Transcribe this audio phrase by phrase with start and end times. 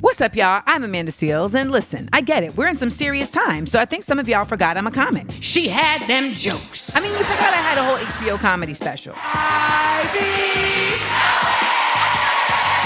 [0.00, 0.62] What's up, y'all?
[0.66, 2.56] I'm Amanda Seales, and listen, I get it.
[2.56, 5.26] We're in some serious times, so I think some of y'all forgot I'm a comic.
[5.40, 6.94] She had them jokes.
[6.96, 9.12] I mean, you forgot I had a whole HBO comedy special.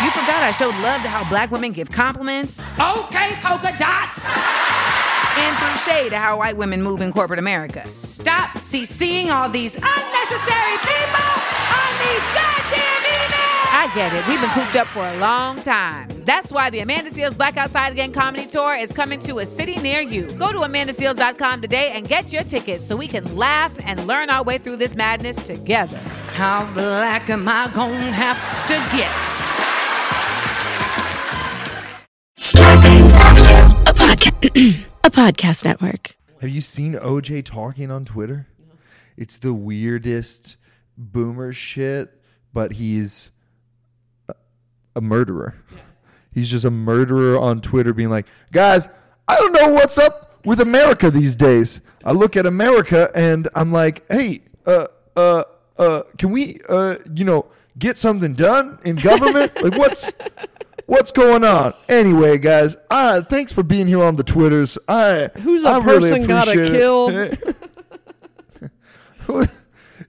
[0.05, 4.19] You forgot I showed love to how black women give compliments Okay, polka dots.
[5.39, 7.87] and threw shade to how white women move in corporate America.
[7.87, 11.31] Stop CCing all these unnecessary people
[11.71, 12.52] on these emails.
[13.83, 14.25] I get it.
[14.29, 16.07] We've been cooped up for a long time.
[16.25, 19.75] That's why the Amanda Seales Black Outside Again comedy tour is coming to a city
[19.81, 20.31] near you.
[20.35, 24.45] Go to amandaseales.com today and get your tickets so we can laugh and learn our
[24.45, 25.99] way through this madness together.
[26.35, 28.39] How black am I gonna have
[28.69, 29.11] to get?
[32.39, 36.15] Starburns Audio, a podcast, a podcast network.
[36.41, 38.47] Have you seen OJ talking on Twitter?
[39.17, 40.57] It's the weirdest
[40.97, 42.23] boomer shit,
[42.53, 43.32] but he's a,
[44.97, 45.55] a murderer.
[46.33, 48.89] He's just a murderer on Twitter being like, guys,
[49.29, 51.81] I don't know what's up with America these days.
[52.05, 55.45] I look at America and I'm like, hey, uh, uh,
[55.79, 57.47] uh, can we, uh, you know,
[57.79, 59.53] get something done in government?
[59.63, 60.11] like, what's,
[60.87, 61.75] what's going on?
[61.89, 64.79] Anyway, guys, uh, thanks for being here on the Twitters.
[64.89, 67.31] I Who's a I really person gotta appreciate kill?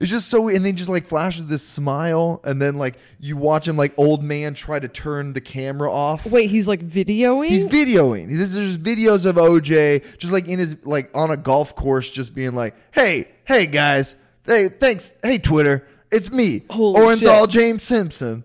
[0.03, 0.05] it.
[0.05, 3.67] it's just so and then just like flashes this smile and then like you watch
[3.67, 7.49] him like old man try to turn the camera off Wait, he's like videoing?
[7.49, 11.37] he's videoing this is just videos of oj just like in his like on a
[11.37, 16.99] golf course just being like hey hey guys hey thanks hey twitter it's me Holy
[16.99, 17.49] orenthal shit.
[17.49, 18.43] james simpson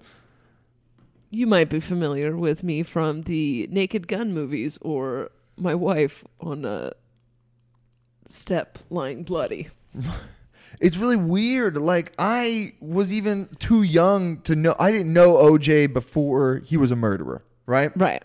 [1.31, 6.65] you might be familiar with me from the Naked Gun movies or my wife on
[6.65, 6.93] a
[8.29, 9.69] step lying bloody.
[10.81, 11.77] it's really weird.
[11.77, 14.75] Like I was even too young to know.
[14.79, 17.93] I didn't know OJ before he was a murderer, right?
[17.97, 18.23] Right.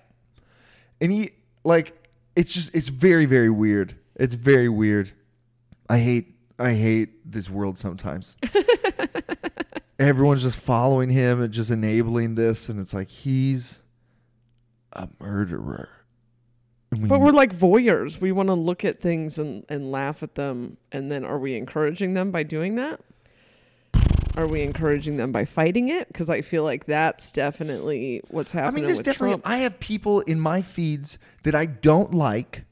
[1.02, 1.32] And he
[1.64, 3.96] like it's just it's very very weird.
[4.16, 5.12] It's very weird.
[5.90, 8.36] I hate I hate this world sometimes.
[10.00, 13.80] Everyone's just following him and just enabling this, and it's like he's
[14.92, 15.90] a murderer.
[17.02, 18.20] We But we're like voyeurs.
[18.20, 20.78] We want to look at things and, and laugh at them.
[20.92, 23.00] And then are we encouraging them by doing that?
[24.36, 26.08] Are we encouraging them by fighting it?
[26.08, 28.74] Because I feel like that's definitely what's happening.
[28.74, 29.32] I mean, there's definitely.
[29.32, 29.48] Trump.
[29.48, 32.66] I have people in my feeds that I don't like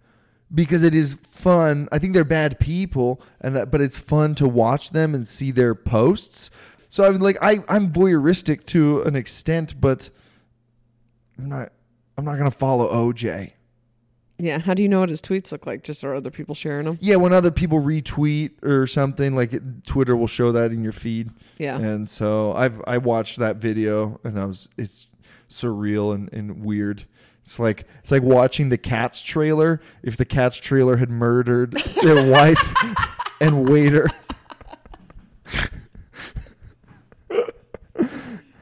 [0.53, 1.87] because it is fun.
[1.91, 5.51] I think they're bad people, and uh, but it's fun to watch them and see
[5.51, 6.49] their posts.
[6.89, 10.09] So I'm like, I I'm voyeuristic to an extent, but
[11.37, 11.69] I'm not.
[12.17, 13.53] I'm not gonna follow OJ.
[14.41, 14.59] Yeah.
[14.59, 15.83] How do you know what his tweets look like?
[15.83, 16.97] Just are other people sharing them?
[16.99, 20.91] Yeah, when other people retweet or something, like it, Twitter will show that in your
[20.91, 21.29] feed.
[21.57, 21.77] Yeah.
[21.77, 25.07] And so I've I watched that video and I was it's
[25.49, 27.05] surreal and, and weird.
[27.41, 32.29] It's like it's like watching the Cats trailer if the Cats trailer had murdered their
[32.29, 32.73] wife
[33.39, 34.09] and waiter.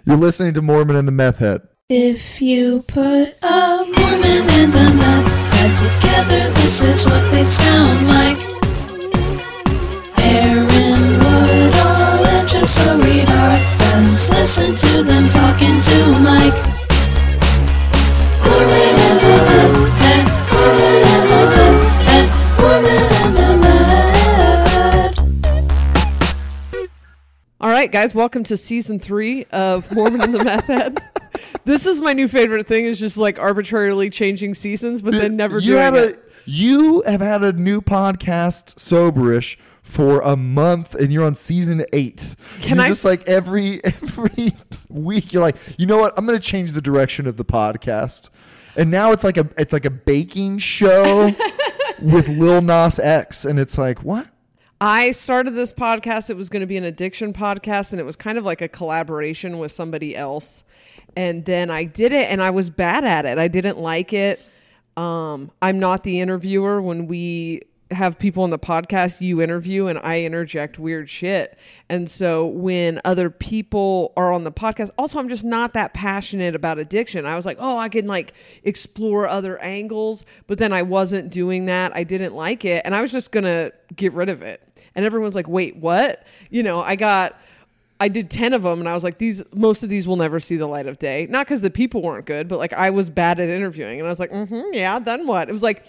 [0.06, 1.62] You're listening to Mormon and the Meth Head.
[1.88, 8.08] If you put a Mormon and a meth head together, this is what they sound
[8.08, 8.38] like.
[10.24, 14.30] Aaron Woodall and Jessa Reed are friends.
[14.30, 16.56] Listen to them talking to Mike.
[18.46, 22.28] Mormon and the meth head, Mormon and the meth head,
[22.59, 24.00] Mormon and the meth.
[27.59, 31.03] All right, guys, welcome to season three of Mormon and the Meth Head.
[31.66, 35.60] This is my new favorite thing is just like arbitrarily changing seasons, but then never
[35.60, 36.31] you doing had a, it.
[36.45, 42.36] You have had a new podcast, Soberish, for a month, and you're on season eight.
[42.62, 44.54] Can you're I- just like every every
[44.88, 46.13] week, you're like, you know what?
[46.18, 48.30] I'm going to change the direction of the podcast,
[48.75, 51.31] and now it's like a it's like a baking show
[52.01, 54.28] with Lil Nas X, and it's like what?
[54.81, 56.30] I started this podcast.
[56.30, 58.68] It was going to be an addiction podcast, and it was kind of like a
[58.69, 60.63] collaboration with somebody else.
[61.15, 63.38] And then I did it, and I was bad at it.
[63.38, 64.41] I didn't like it.
[64.97, 69.97] Um, I'm not the interviewer when we have people on the podcast you interview and
[69.97, 71.57] I interject weird shit.
[71.89, 76.53] And so when other people are on the podcast, also I'm just not that passionate
[76.53, 77.25] about addiction.
[77.25, 78.33] I was like, "Oh, I can like
[78.63, 81.91] explore other angles," but then I wasn't doing that.
[81.95, 84.61] I didn't like it, and I was just going to get rid of it.
[84.94, 87.39] And everyone's like, "Wait, what?" You know, I got
[88.00, 90.40] I did 10 of them and I was like these most of these will never
[90.40, 91.28] see the light of day.
[91.30, 94.10] Not cuz the people weren't good, but like I was bad at interviewing and I
[94.10, 95.84] was like, "Mhm, yeah, then what?" It was like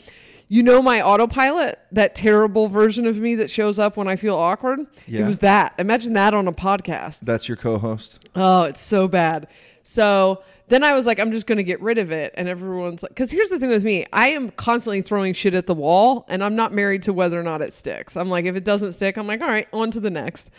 [0.52, 4.34] you know my autopilot, that terrible version of me that shows up when I feel
[4.34, 4.80] awkward?
[5.06, 5.74] It was that.
[5.78, 7.20] Imagine that on a podcast.
[7.20, 8.28] That's your co-host.
[8.34, 9.46] Oh, it's so bad.
[9.84, 12.34] So then I was like, I'm just going to get rid of it.
[12.36, 15.66] And everyone's like, because here's the thing with me I am constantly throwing shit at
[15.68, 18.16] the wall, and I'm not married to whether or not it sticks.
[18.16, 20.50] I'm like, if it doesn't stick, I'm like, all right, on to the next.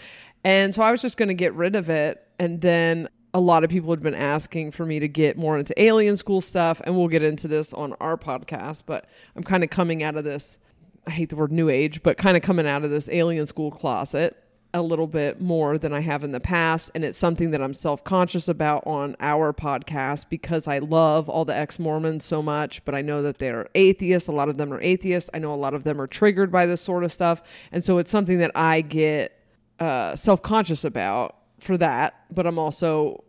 [0.43, 2.25] And so I was just going to get rid of it.
[2.39, 5.79] And then a lot of people had been asking for me to get more into
[5.81, 6.81] alien school stuff.
[6.83, 8.83] And we'll get into this on our podcast.
[8.85, 9.05] But
[9.35, 10.57] I'm kind of coming out of this,
[11.05, 13.71] I hate the word new age, but kind of coming out of this alien school
[13.71, 14.38] closet
[14.73, 16.91] a little bit more than I have in the past.
[16.95, 21.45] And it's something that I'm self conscious about on our podcast because I love all
[21.45, 24.29] the ex Mormons so much, but I know that they're atheists.
[24.29, 25.29] A lot of them are atheists.
[25.33, 27.41] I know a lot of them are triggered by this sort of stuff.
[27.71, 29.37] And so it's something that I get
[29.81, 33.24] uh, self conscious about for that, but I'm also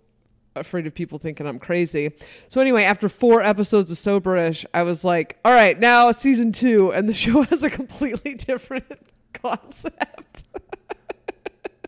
[0.55, 2.13] afraid of people thinking I'm crazy.
[2.49, 6.93] So anyway, after four episodes of Soberish, I was like, all right, now season two,
[6.93, 8.85] and the show has a completely different
[9.33, 10.45] concept.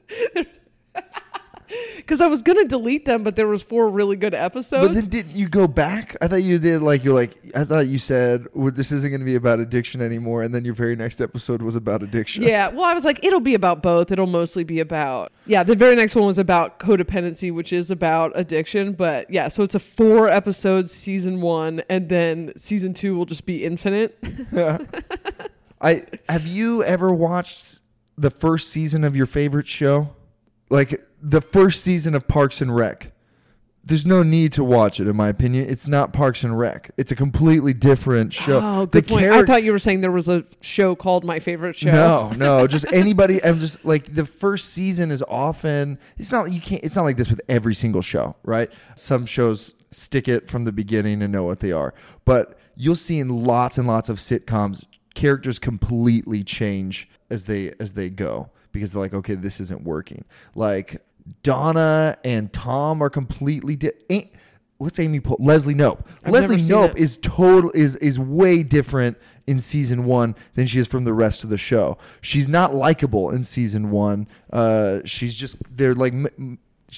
[1.97, 4.89] Because I was gonna delete them, but there was four really good episodes.
[4.89, 6.15] But then didn't you go back?
[6.21, 9.21] I thought you did like you're like I thought you said well, this isn't going
[9.21, 12.43] to be about addiction anymore, and then your very next episode was about addiction.
[12.43, 14.11] Yeah, well, I was like, it'll be about both.
[14.11, 18.33] It'll mostly be about, yeah, the very next one was about codependency, which is about
[18.35, 18.93] addiction.
[18.93, 23.47] But yeah, so it's a four episode season one, and then season two will just
[23.47, 24.19] be infinite.
[25.81, 27.81] I have you ever watched
[28.17, 30.15] the first season of your favorite show?
[30.71, 33.13] Like the first season of Parks and Rec.
[33.87, 35.69] There's no need to watch it, in my opinion.
[35.69, 36.91] It's not Parks and Rec.
[36.97, 38.61] It's a completely different show.
[38.63, 39.27] Oh, good the point.
[39.27, 41.91] I thought you were saying there was a show called My Favorite Show.
[41.91, 43.45] No, no, just anybody.
[43.45, 45.99] I'm just like the first season is often.
[46.17, 46.83] It's not you can't.
[46.83, 48.73] It's not like this with every single show, right?
[48.97, 51.93] Some shows stick it from the beginning and know what they are,
[52.25, 57.93] but you'll see in lots and lots of sitcoms characters completely change as they as
[57.93, 60.27] they go because they're like, okay, this isn't working.
[60.55, 61.01] Like
[61.43, 64.31] Donna and Tom are completely different.
[64.77, 65.39] What's Amy Pohl?
[65.41, 66.05] Leslie Knope.
[66.25, 66.99] I've Leslie Knope it.
[66.99, 69.17] is total is is way different
[69.47, 71.97] in season one than she is from the rest of the show.
[72.21, 74.27] She's not likable in season one.
[74.53, 76.13] Uh, she's just they're like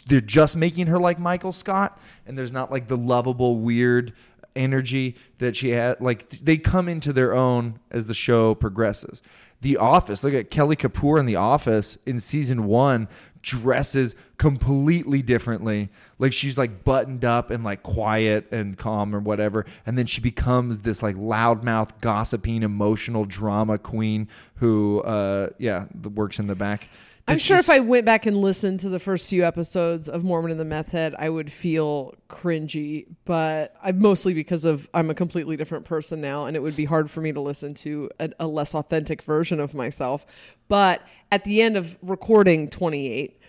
[0.06, 4.14] they're just making her like Michael Scott, and there's not like the lovable weird
[4.56, 6.00] energy that she had.
[6.00, 9.20] Like they come into their own as the show progresses.
[9.66, 10.22] The Office.
[10.22, 13.08] Look at Kelly Kapoor in The Office in season one
[13.42, 15.88] dresses completely differently.
[16.20, 19.66] Like she's like buttoned up and like quiet and calm or whatever.
[19.84, 26.38] And then she becomes this like loudmouth, gossiping, emotional drama queen who, uh, yeah, works
[26.38, 26.88] in the back.
[27.28, 30.22] I'm sure just- if I went back and listened to the first few episodes of
[30.22, 33.06] Mormon and the Meth Head, I would feel cringy.
[33.24, 36.84] But I mostly because of I'm a completely different person now, and it would be
[36.84, 40.24] hard for me to listen to a, a less authentic version of myself.
[40.68, 41.02] But
[41.32, 43.40] at the end of recording 28,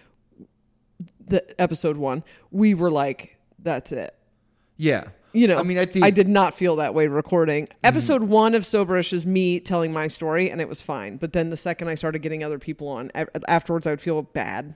[1.27, 4.15] the episode one, we were like, "That's it."
[4.77, 5.05] yeah.
[5.33, 7.65] You know, I mean, I think I did not feel that way recording.
[7.65, 7.79] Mm-hmm.
[7.83, 11.17] Episode one of Soberish is me telling my story, and it was fine.
[11.17, 13.11] But then the second I started getting other people on,
[13.47, 14.75] afterwards I would feel bad.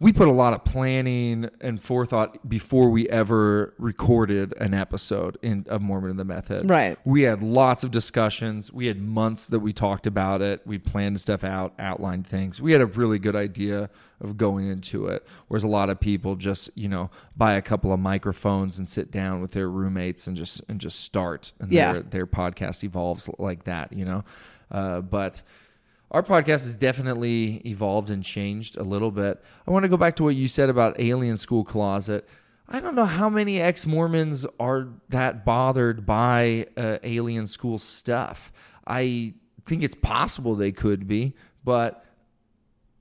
[0.00, 5.66] We put a lot of planning and forethought before we ever recorded an episode in
[5.68, 6.70] of Mormon and the Meth Head.
[6.70, 6.96] Right.
[7.04, 8.72] We had lots of discussions.
[8.72, 10.60] We had months that we talked about it.
[10.64, 12.62] We planned stuff out, outlined things.
[12.62, 13.90] We had a really good idea
[14.20, 15.26] of going into it.
[15.48, 19.10] Whereas a lot of people just, you know, buy a couple of microphones and sit
[19.10, 21.50] down with their roommates and just and just start.
[21.58, 21.94] And Yeah.
[21.94, 24.24] their their podcast evolves like that, you know.
[24.70, 25.42] Uh, but
[26.10, 29.42] our podcast has definitely evolved and changed a little bit.
[29.66, 32.26] I want to go back to what you said about Alien School Closet.
[32.68, 38.52] I don't know how many ex Mormons are that bothered by uh, alien school stuff.
[38.86, 39.34] I
[39.64, 41.34] think it's possible they could be,
[41.64, 42.04] but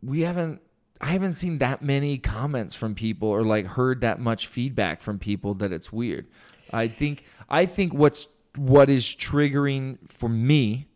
[0.01, 0.61] we haven't.
[0.99, 5.19] I haven't seen that many comments from people or like heard that much feedback from
[5.19, 6.27] people that it's weird.
[6.71, 10.86] I think I think what's what is triggering for me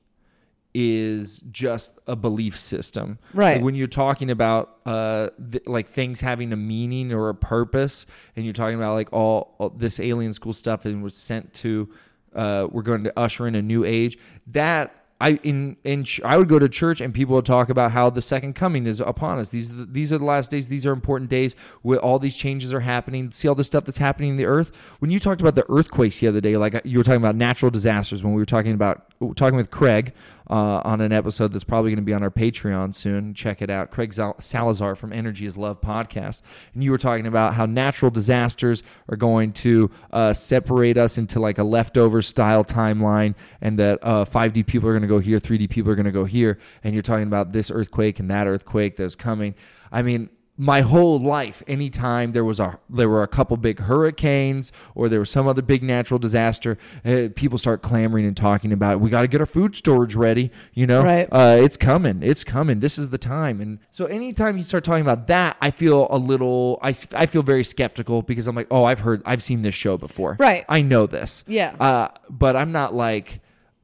[0.74, 3.20] is just a belief system.
[3.34, 3.56] Right.
[3.56, 8.06] Like when you're talking about uh th- like things having a meaning or a purpose
[8.36, 11.90] and you're talking about like all, all this alien school stuff and was sent to
[12.36, 16.36] uh we're going to usher in a new age, that I in in ch- I
[16.36, 19.38] would go to church and people would talk about how the second coming is upon
[19.38, 19.50] us.
[19.50, 20.68] These are the, these are the last days.
[20.68, 23.32] These are important days where all these changes are happening.
[23.32, 24.72] See all the stuff that's happening in the earth.
[24.98, 27.70] When you talked about the earthquakes the other day, like you were talking about natural
[27.70, 30.14] disasters when we were talking about talking with Craig
[30.52, 33.34] uh, on an episode that's probably going to be on our Patreon soon.
[33.34, 33.90] Check it out.
[33.90, 36.42] Craig Salazar from Energy is Love podcast.
[36.74, 41.40] And you were talking about how natural disasters are going to uh, separate us into
[41.40, 45.40] like a leftover style timeline and that uh, 5D people are going to go here,
[45.40, 46.60] 3D people are going to go here.
[46.84, 49.56] And you're talking about this earthquake and that earthquake that's coming.
[49.90, 50.30] I mean,
[50.64, 55.20] my whole life anytime there was a there were a couple big hurricanes or there
[55.20, 59.22] was some other big natural disaster uh, people start clamoring and talking about we got
[59.22, 61.28] to get our food storage ready you know Right.
[61.32, 65.02] uh, it's coming it's coming this is the time and so anytime you start talking
[65.02, 68.84] about that i feel a little i, I feel very skeptical because i'm like oh
[68.84, 70.64] i've heard i've seen this show before Right.
[70.70, 71.76] i know this Yeah.
[71.80, 73.40] uh, but i'm not like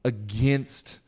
[0.05, 0.99] against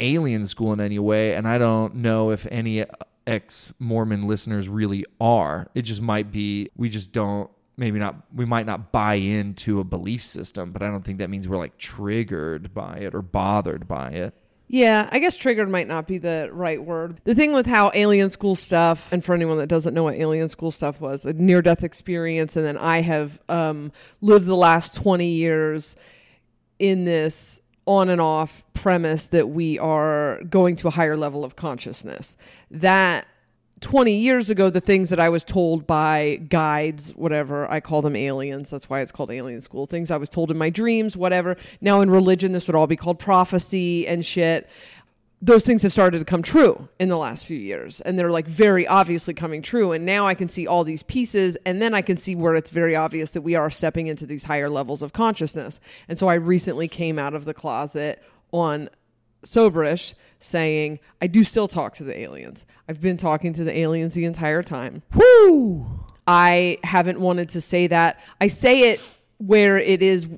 [0.00, 2.84] alien school in any way, and I don't know if any
[3.28, 5.68] ex Mormon listeners really are.
[5.74, 9.84] It just might be we just don't maybe not we might not buy into a
[9.84, 13.86] belief system, but I don't think that means we're like triggered by it or bothered
[13.86, 14.34] by it.
[14.70, 17.22] Yeah, I guess triggered might not be the right word.
[17.24, 20.50] The thing with how alien school stuff, and for anyone that doesn't know what alien
[20.50, 24.94] school stuff was, a near death experience, and then I have um, lived the last
[24.94, 25.96] 20 years
[26.78, 31.56] in this on and off premise that we are going to a higher level of
[31.56, 32.36] consciousness.
[32.70, 33.26] That
[33.80, 38.14] 20 years ago, the things that I was told by guides, whatever, I call them
[38.14, 38.68] aliens.
[38.68, 39.86] That's why it's called alien school.
[39.86, 41.56] Things I was told in my dreams, whatever.
[41.80, 44.68] Now in religion, this would all be called prophecy and shit.
[45.40, 48.00] Those things have started to come true in the last few years.
[48.00, 49.92] And they're like very obviously coming true.
[49.92, 51.56] And now I can see all these pieces.
[51.64, 54.44] And then I can see where it's very obvious that we are stepping into these
[54.44, 55.78] higher levels of consciousness.
[56.08, 58.88] And so I recently came out of the closet on
[59.44, 64.14] soberish saying i do still talk to the aliens i've been talking to the aliens
[64.14, 65.86] the entire time Woo!
[66.26, 69.00] i haven't wanted to say that i say it
[69.38, 70.28] where it is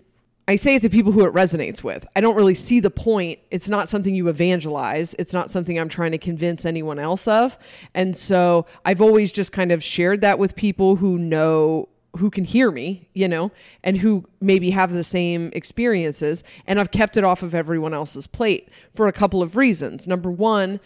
[0.50, 3.38] i say it to people who it resonates with i don't really see the point
[3.50, 7.59] it's not something you evangelize it's not something i'm trying to convince anyone else of
[7.95, 11.88] and so i've always just kind of shared that with people who know
[12.19, 13.52] who can hear me, you know,
[13.85, 16.42] and who maybe have the same experiences.
[16.66, 20.09] And I've kept it off of everyone else's plate for a couple of reasons.
[20.09, 20.80] Number one,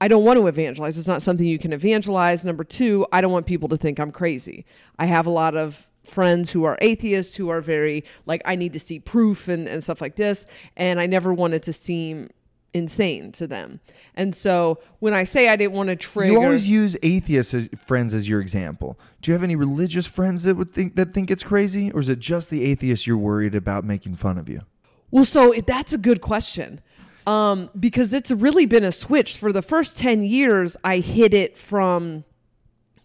[0.00, 0.96] I don't want to evangelize.
[0.96, 2.44] It's not something you can evangelize.
[2.44, 4.64] Number two, I don't want people to think I'm crazy.
[4.98, 8.72] I have a lot of friends who are atheists who are very like, I need
[8.72, 10.46] to see proof and, and stuff like this.
[10.76, 12.30] And I never wanted to seem
[12.74, 13.80] insane to them.
[14.14, 16.32] And so when I say I didn't want to trigger.
[16.32, 18.98] You always use atheist as, friends as your example.
[19.22, 22.08] Do you have any religious friends that would think that think it's crazy, or is
[22.08, 24.62] it just the atheists you're worried about making fun of you?
[25.10, 26.80] Well, so it- that's a good question.
[27.26, 29.36] Um, because it's really been a switch.
[29.36, 32.24] For the first 10 years, I hid it from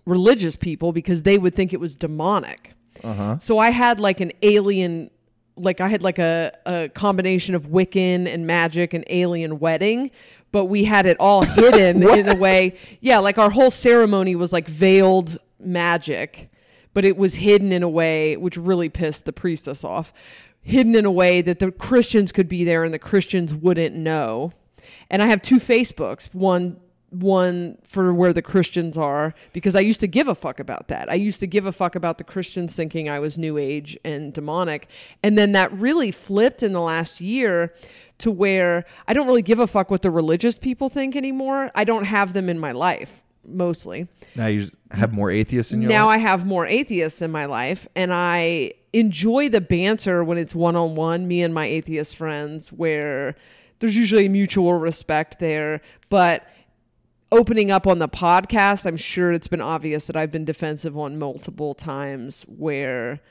[0.05, 2.72] religious people because they would think it was demonic.
[3.03, 3.37] Uh-huh.
[3.39, 5.11] So I had like an alien,
[5.55, 10.11] like I had like a, a combination of Wiccan and magic and alien wedding,
[10.51, 12.77] but we had it all hidden in a way.
[13.01, 16.49] Yeah, like our whole ceremony was like veiled magic,
[16.93, 20.13] but it was hidden in a way which really pissed the priestess off.
[20.61, 24.53] Hidden in a way that the Christians could be there and the Christians wouldn't know.
[25.09, 26.33] And I have two Facebooks.
[26.33, 26.79] One
[27.13, 31.09] one for where the Christians are because I used to give a fuck about that.
[31.09, 34.33] I used to give a fuck about the Christians thinking I was new age and
[34.33, 34.89] demonic.
[35.21, 37.73] And then that really flipped in the last year
[38.19, 41.71] to where I don't really give a fuck what the religious people think anymore.
[41.75, 45.89] I don't have them in my life mostly Now you have more atheists in your
[45.89, 46.15] now life.
[46.15, 50.75] I have more atheists in my life, and I enjoy the banter when it's one
[50.75, 53.35] on one, me and my atheist friends, where
[53.79, 55.81] there's usually mutual respect there.
[56.09, 56.47] But
[57.33, 61.17] opening up on the podcast, I'm sure it's been obvious that I've been defensive on
[61.17, 63.21] multiple times where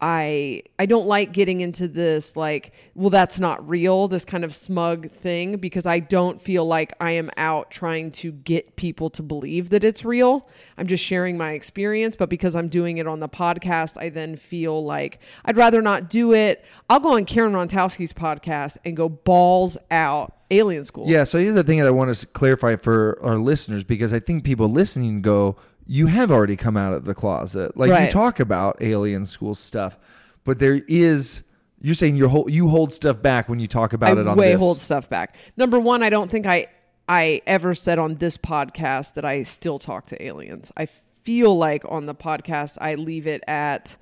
[0.00, 4.54] I I don't like getting into this like well that's not real this kind of
[4.54, 9.22] smug thing because I don't feel like I am out trying to get people to
[9.22, 10.48] believe that it's real.
[10.76, 14.36] I'm just sharing my experience, but because I'm doing it on the podcast, I then
[14.36, 16.64] feel like I'd rather not do it.
[16.88, 21.06] I'll go on Karen Rontowski's podcast and go balls out alien school.
[21.08, 24.20] Yeah, so here's the thing that I want to clarify for our listeners because I
[24.20, 27.76] think people listening go, you have already come out of the closet.
[27.76, 29.98] Like you talk about alien school stuff,
[30.44, 31.42] but there is
[31.80, 34.36] you're saying you hold you hold stuff back when you talk about I it on
[34.36, 34.60] way this.
[34.60, 35.36] hold stuff back.
[35.56, 36.66] Number one, I don't think I
[37.08, 40.70] I ever said on this podcast that I still talk to aliens.
[40.76, 43.96] I feel like on the podcast I leave it at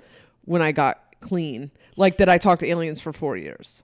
[0.45, 3.83] when I got clean, like that I talked to aliens for four years.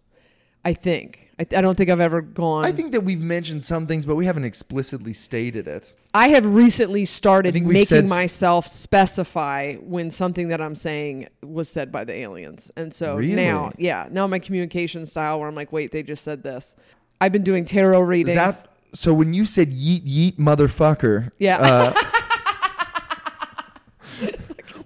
[0.64, 1.21] I think.
[1.38, 2.64] I, I don't think I've ever gone.
[2.64, 5.94] I think that we've mentioned some things, but we haven't explicitly stated it.
[6.14, 10.76] I have recently started think we've making said s- myself specify when something that I'm
[10.76, 12.70] saying was said by the aliens.
[12.76, 13.34] And so Really?
[13.34, 16.76] now, yeah, now my communication style where I'm like, wait, they just said this.
[17.20, 18.36] I've been doing tarot readings.
[18.36, 21.56] That so when you said yeet yeet motherfucker, yeah.
[21.58, 21.94] uh,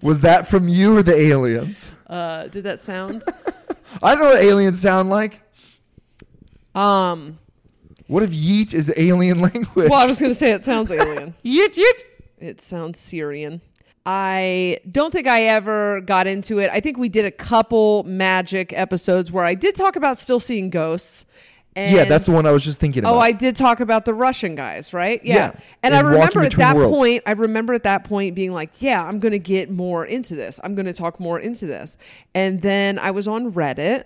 [0.02, 1.90] was that from you or the aliens?
[2.06, 3.22] uh, did that sound?
[4.02, 5.40] I don't know what aliens sound like.
[6.76, 7.38] Um,
[8.06, 9.90] What if yeet is alien language?
[9.90, 11.34] well, I was going to say it sounds alien.
[11.44, 12.02] yeet yeet.
[12.38, 13.60] It sounds Syrian.
[14.08, 16.70] I don't think I ever got into it.
[16.70, 20.70] I think we did a couple magic episodes where I did talk about still seeing
[20.70, 21.24] ghosts.
[21.74, 23.14] And Yeah, that's the one I was just thinking about.
[23.14, 25.20] Oh, I did talk about the Russian guys, right?
[25.24, 25.34] Yeah.
[25.34, 25.52] Yeah,
[25.82, 26.96] And I and walking remember at that worlds.
[26.98, 30.36] point, I remember at that point being like, yeah, I'm going to get more into
[30.36, 30.60] this.
[30.62, 31.96] I'm going to talk more into this.
[32.34, 34.04] And then I was on Reddit,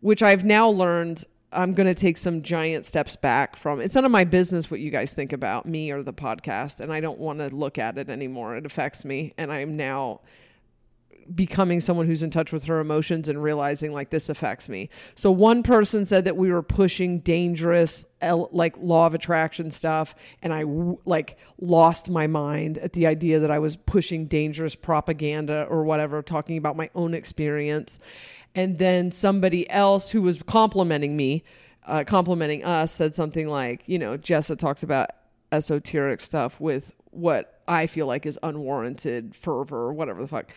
[0.00, 3.80] which I've now learned I'm going to take some giant steps back from.
[3.80, 6.80] It's none of my business what you guys think about me or the podcast.
[6.80, 8.56] And I don't want to look at it anymore.
[8.56, 9.34] It affects me.
[9.36, 10.20] And I'm now
[11.34, 14.90] becoming someone who's in touch with her emotions and realizing like this affects me.
[15.14, 20.52] So one person said that we were pushing dangerous like law of attraction stuff and
[20.52, 20.64] I
[21.04, 26.22] like lost my mind at the idea that I was pushing dangerous propaganda or whatever
[26.22, 27.98] talking about my own experience.
[28.54, 31.44] And then somebody else who was complimenting me,
[31.86, 35.10] uh, complimenting us said something like, you know, Jessa talks about
[35.52, 40.50] esoteric stuff with what I feel like is unwarranted fervor or whatever the fuck.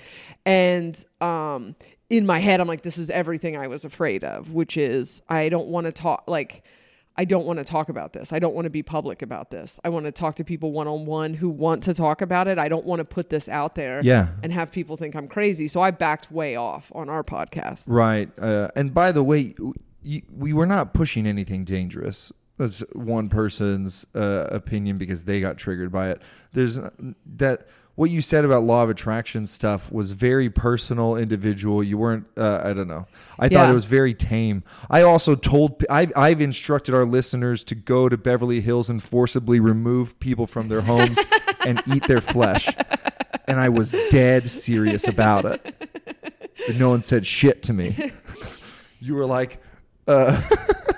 [0.46, 1.76] And um
[2.10, 5.50] in my head I'm like this is everything I was afraid of, which is I
[5.50, 6.64] don't want to talk like
[7.18, 8.34] I don't want to talk about this.
[8.34, 9.80] I don't want to be public about this.
[9.86, 12.58] I want to talk to people one on one who want to talk about it.
[12.58, 14.28] I don't want to put this out there Yeah.
[14.44, 15.68] and have people think I'm crazy.
[15.70, 17.86] So I backed way off on our podcast.
[17.88, 18.30] Right.
[18.38, 19.56] Uh, and by the way,
[20.04, 22.32] we were not pushing anything dangerous.
[22.58, 26.22] That's one person's uh, opinion because they got triggered by it.
[26.54, 26.90] There's uh,
[27.38, 31.82] that what you said about law of attraction stuff was very personal, individual.
[31.84, 32.26] You weren't.
[32.38, 33.08] Uh, I don't know.
[33.40, 33.72] I thought Yeah.
[33.72, 34.64] it was very tame.
[34.90, 35.84] I also told.
[35.90, 40.68] I've, I've instructed our listeners to go to Beverly Hills and forcibly remove people from
[40.68, 41.18] their homes
[41.66, 42.68] and eat their flesh.
[43.48, 45.62] And I was dead serious about it.
[46.68, 48.12] But no one said shit to me.
[49.00, 49.62] you were like,
[50.08, 50.42] uh,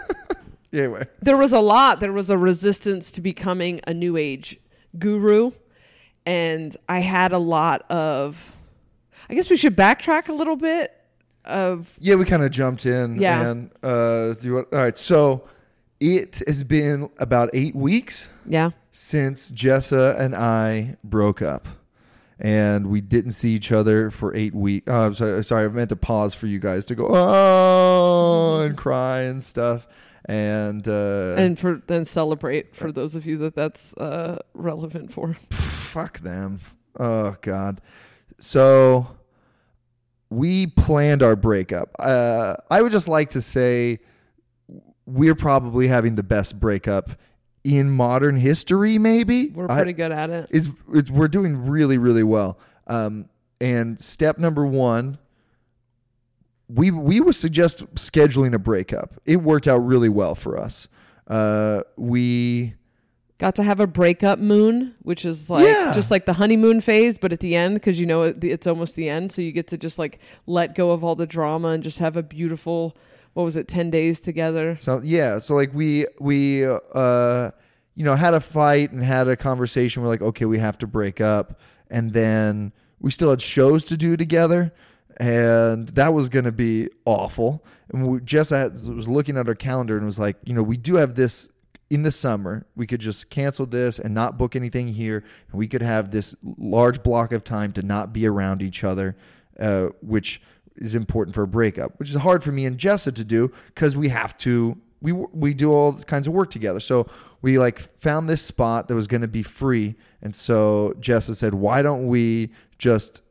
[0.73, 1.07] anyway.
[1.21, 1.99] there was a lot.
[1.99, 4.59] There was a resistance to becoming a new age
[4.97, 5.51] guru.
[6.27, 8.51] And I had a lot of,
[9.29, 10.93] I guess we should backtrack a little bit
[11.45, 13.15] of, Yeah, we kind of jumped in.
[13.15, 13.49] Yeah.
[13.49, 14.97] And, uh, want, all right.
[14.97, 15.47] So
[16.01, 18.71] it has been about eight weeks yeah.
[18.91, 21.65] since Jessa and I broke up.
[22.41, 24.91] And we didn't see each other for eight weeks.
[24.91, 25.63] Oh, I'm sorry, sorry.
[25.63, 29.87] I meant to pause for you guys to go, oh, and cry and stuff.
[30.25, 35.35] And, uh, And for then celebrate for those of you that that's uh, relevant for.
[35.51, 36.59] fuck them.
[36.99, 37.81] Oh god.
[38.39, 39.07] So
[40.29, 41.95] we planned our breakup.
[41.99, 43.99] Uh, I would just like to say
[45.05, 47.11] we're probably having the best breakup
[47.63, 48.97] in modern history.
[48.97, 50.47] Maybe We're I- pretty good at it.
[50.51, 52.59] it's, it's we're doing really really well.
[52.87, 53.29] Um,
[53.61, 55.17] and step number one,
[56.69, 59.13] we we would suggest scheduling a breakup.
[59.25, 60.87] It worked out really well for us.
[61.27, 62.73] Uh, we
[63.39, 65.91] Got to have a breakup moon, which is like Yeah.
[65.93, 68.95] just like the honeymoon phase, but at the end, because you know it, it's almost
[68.95, 71.83] the end, so you get to just like let go of all the drama and
[71.83, 72.97] just have a beautiful,
[73.33, 74.75] what was it, ten days together?
[74.79, 77.51] So yeah, so like we we uh
[77.93, 80.01] you know had a fight and had a conversation.
[80.01, 81.59] We're like, okay, we have to break up,
[81.91, 84.73] and then we still had shows to do together,
[85.17, 87.63] and that was gonna be awful.
[87.89, 90.95] And we had, was looking at our calendar and was like, you know, we do
[90.95, 91.47] have this
[91.89, 92.65] in the summer.
[92.75, 96.35] We could just cancel this and not book anything here, and we could have this
[96.43, 99.15] large block of time to not be around each other,
[99.59, 100.41] uh, which
[100.75, 103.95] is important for a breakup, which is hard for me and Jessa to do because
[103.95, 106.79] we have to we we do all kinds of work together.
[106.79, 107.07] So
[107.41, 111.53] we like found this spot that was going to be free, and so Jessa said,
[111.53, 113.21] "Why don't we just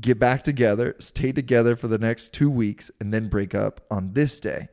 [0.00, 4.12] get back together, stay together for the next two weeks, and then break up on
[4.14, 4.68] this day?"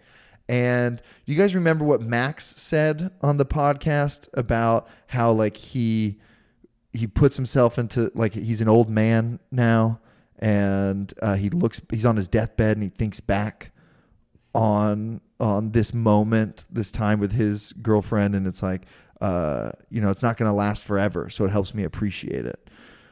[0.48, 6.18] And you guys remember what Max said on the podcast about how like he
[6.92, 10.00] he puts himself into like he's an old man now
[10.40, 13.72] and uh, he looks he's on his deathbed and he thinks back
[14.56, 18.88] on on this moment this time with his girlfriend and it's like
[19.22, 22.69] uh you know it's not going to last forever so it helps me appreciate it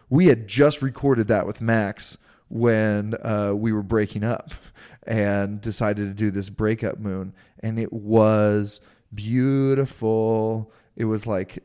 [0.10, 2.18] we had just recorded that with max
[2.50, 4.52] when uh we were breaking up
[5.08, 8.82] and decided to do this breakup moon and it was
[9.14, 10.72] beautiful.
[10.96, 11.64] It was like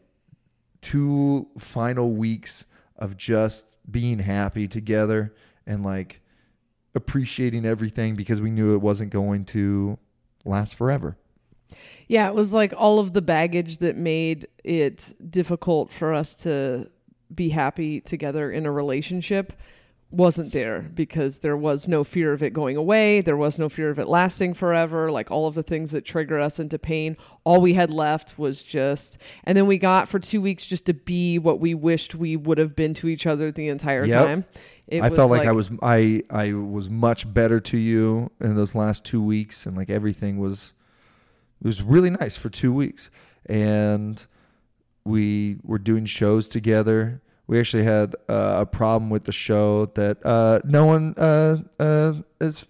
[0.81, 5.35] two final weeks of just being happy together
[5.67, 6.21] and like
[6.95, 9.99] appreciating everything because we knew it wasn't going to
[10.45, 11.17] last forever.
[12.07, 16.89] Yeah, it was like all of the baggage that made it difficult for us to
[17.35, 19.53] be happy together in a relationship
[20.13, 23.23] wasn't there because there was no fear of it going away.
[23.23, 25.11] There was no fear of it lasting forever.
[25.11, 28.63] Like all of the things that trigger us into pain, all we had left was
[28.63, 32.37] just, and then we got for two weeks just to be what we wished we
[32.37, 34.27] would have been to each other the entire Yep.
[34.27, 34.45] time.
[34.87, 38.75] It I felt like, I was I I was much better to you in those
[38.75, 40.75] last two weeks, and like everything was
[41.63, 43.11] it was really nice for two weeks,
[43.47, 44.27] and
[45.05, 47.21] we were doing shows together.
[47.47, 52.15] We actually had uh, a problem with the show that uh, no one uh, uh,
[52.41, 52.65] has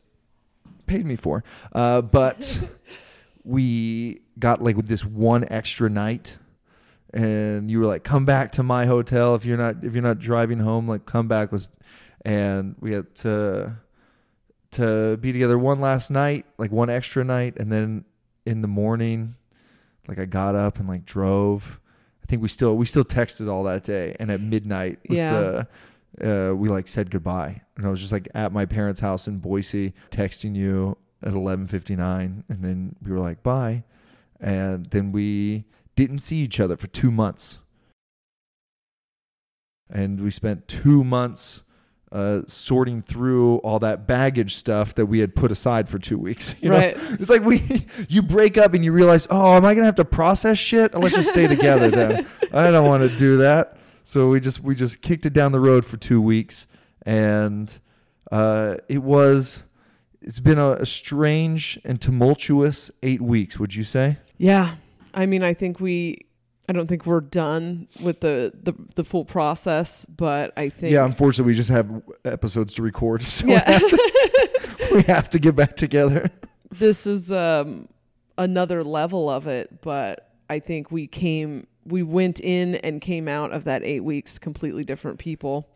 [0.86, 2.66] paid me for, uh, but
[3.44, 6.36] we got like with this one extra night
[7.12, 10.18] and you were like come back to my hotel if you're not if you're not
[10.18, 11.68] driving home like come back let's
[12.24, 13.76] and we had to
[14.70, 18.04] to be together one last night like one extra night and then
[18.46, 19.34] in the morning
[20.08, 21.78] like i got up and like drove
[22.32, 25.64] think we still we still texted all that day and at midnight was Yeah.
[26.18, 27.60] the uh, we like said goodbye.
[27.76, 32.44] And i was just like at my parents house in boise texting you at 11.59
[32.48, 33.84] and then we were like bye.
[34.40, 37.58] And then we didn't see each other for two months.
[39.90, 41.60] And we spent two months
[42.12, 46.54] uh, sorting through all that baggage stuff that we had put aside for two weeks.
[46.60, 46.76] you know?
[46.76, 46.96] Right.
[47.12, 50.04] It's like we, you break up and you realize, oh, am I gonna have to
[50.04, 50.94] process shit?
[50.94, 52.26] Let's just stay together then.
[52.52, 53.78] I don't want to do that.
[54.04, 56.66] So we just we just kicked it down the road for two weeks,
[57.06, 57.76] and
[58.30, 59.62] uh, it was.
[60.24, 63.58] It's been a, a strange and tumultuous eight weeks.
[63.58, 64.18] Would you say?
[64.38, 64.76] Yeah.
[65.14, 66.26] I mean, I think we
[66.68, 71.04] I don't think we're done with the the, the full process, but I think Yeah.
[71.04, 71.90] Unfortunately, we just have
[72.24, 73.64] episodes to record, so Yeah.
[73.68, 76.30] we, have to, we have to get back together.
[76.70, 77.88] this is um
[78.38, 83.52] another level of it, but I think we came we went in and came out
[83.52, 85.68] of that 8 weeks completely different people.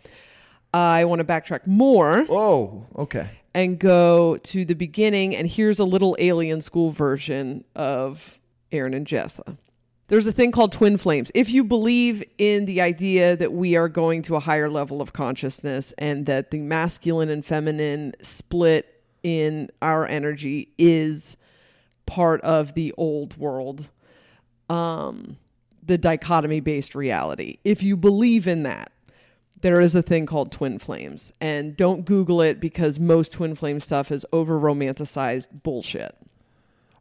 [0.72, 3.30] I want to backtrack more Oh, okay.
[3.54, 8.38] and go to the beginning and here's a little alien school version of
[8.70, 9.56] Aaron and Jessa.
[10.08, 11.32] There's a thing called twin flames.
[11.34, 15.12] If you believe in the idea that we are going to a higher level of
[15.12, 21.36] consciousness and that the masculine and feminine split in our energy is
[22.06, 23.90] part of the old world,
[24.70, 25.38] um,
[25.82, 27.58] the dichotomy based reality.
[27.64, 28.92] If you believe in that,
[29.60, 31.32] there is a thing called twin flames.
[31.40, 36.14] And don't Google it because most twin flame stuff is over romanticized bullshit.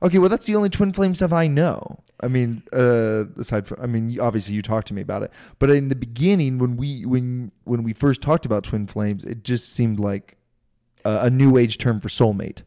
[0.03, 1.99] Okay, well, that's the only twin flame stuff I know.
[2.21, 5.69] I mean, uh, aside from, I mean, obviously you talked to me about it, but
[5.69, 9.71] in the beginning, when we when when we first talked about twin flames, it just
[9.73, 10.37] seemed like
[11.03, 12.61] a, a new age term for soulmate.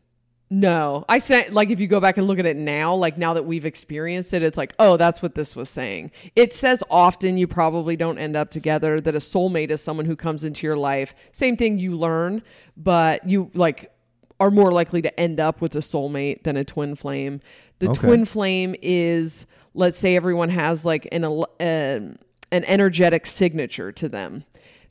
[0.51, 3.35] No, I said like if you go back and look at it now, like now
[3.35, 6.11] that we've experienced it, it's like, oh, that's what this was saying.
[6.35, 10.17] It says often you probably don't end up together, that a soulmate is someone who
[10.17, 11.15] comes into your life.
[11.33, 12.43] Same thing you learn,
[12.77, 13.93] but you like
[14.41, 17.41] are more likely to end up with a soulmate than a twin flame.
[17.81, 18.01] The Okay.
[18.01, 24.45] twin flame is let's say everyone has like an um, an energetic signature to them.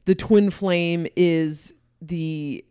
[0.05, 2.63] The twin flame is the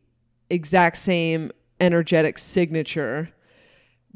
[0.49, 3.29] exact same energetic signature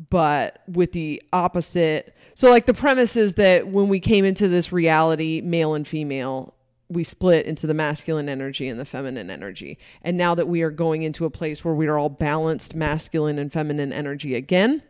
[0.09, 4.73] but with the opposite so like the premise is that when we came into this
[4.73, 6.55] reality male and female
[6.91, 10.71] we split into the masculine energy and the feminine energy and now that we are
[10.71, 14.83] going into a place where we are all balanced masculine and feminine energy again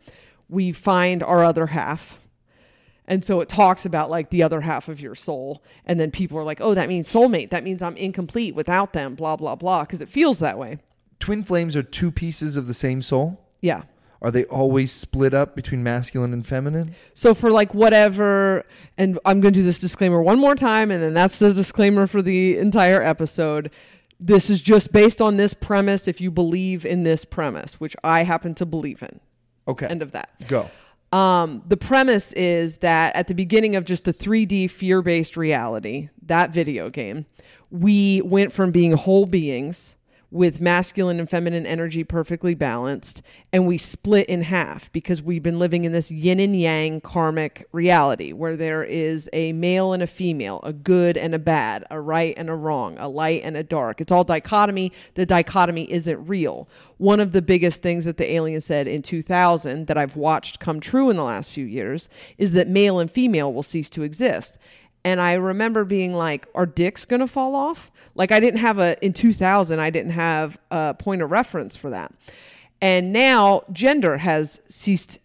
[0.49, 2.19] we find our other half
[3.11, 5.65] and so it talks about like the other half of your soul.
[5.85, 7.51] And then people are like, oh, that means soulmate.
[7.51, 9.83] That means I'm incomplete without them, blah, blah, blah.
[9.83, 10.79] Because it feels that way.
[11.19, 13.45] Twin flames are two pieces of the same soul.
[13.61, 13.83] Yeah.
[14.23, 16.95] Are they always split up between masculine and feminine?
[17.15, 18.65] So for like whatever,
[18.99, 22.07] and I'm going to do this disclaimer one more time, and then that's the disclaimer
[22.07, 23.71] for the entire episode.
[24.19, 28.25] This is just based on this premise if you believe in this premise, which I
[28.25, 29.21] happen to believe in.
[29.67, 29.87] Okay.
[29.87, 30.29] End of that.
[30.47, 30.71] Go.
[31.13, 36.11] Um, the premise is that at the beginning of just the 3D fear based reality,
[36.27, 37.25] that video game,
[37.71, 39.97] we went from being whole beings
[40.31, 43.21] with masculine and feminine energy perfectly balanced,
[43.53, 47.67] and we split in half because we've been living in this yin and yang karmic
[47.73, 52.01] reality where there is a male and a female, a good and a bad, a
[52.01, 54.01] right and a wrong, a light and a dark.
[54.01, 54.93] It's all dichotomy.
[55.15, 56.69] The dichotomy isn't real.
[56.99, 60.81] One of the biggest things that the alien said in 2000 that I've watched come
[60.81, 64.59] true in the last few years is that male and female will cease to exist.
[65.05, 67.91] And I remember being like, are dicks going to fall off?
[68.15, 71.91] Like, I didn't have a, in 2000, I didn't have a point of reference for
[71.91, 72.13] that.
[72.83, 75.19] And now gender has ceased,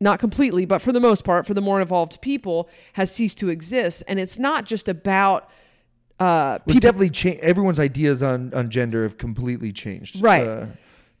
[0.00, 3.48] not completely, but for the most part, for the more involved people, has ceased to
[3.50, 4.02] exist.
[4.08, 5.50] And it's not just about,
[6.18, 7.40] uh, It's definitely changed.
[7.40, 10.22] Everyone's ideas on, on gender have completely changed.
[10.22, 10.46] Right.
[10.46, 10.66] Uh,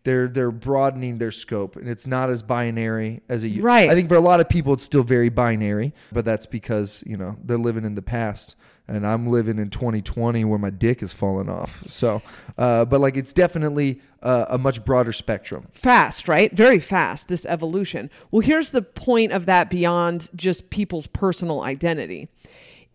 [0.08, 3.48] they're they're broadening their scope, and it's not as binary as it.
[3.48, 3.90] u- Right.
[3.90, 7.16] I think for a lot of people, it's still very binary, but that's because you
[7.18, 8.56] know they're living in the past,
[8.88, 11.84] and I'm living in 2020 where my dick is falling off.
[11.86, 12.22] So,
[12.56, 15.68] uh, but like it's definitely uh, a much broader spectrum.
[15.72, 16.50] fast, right?
[16.56, 18.08] Very fast, this evolution.
[18.30, 22.28] Well, here's the point of that beyond just people's personal identity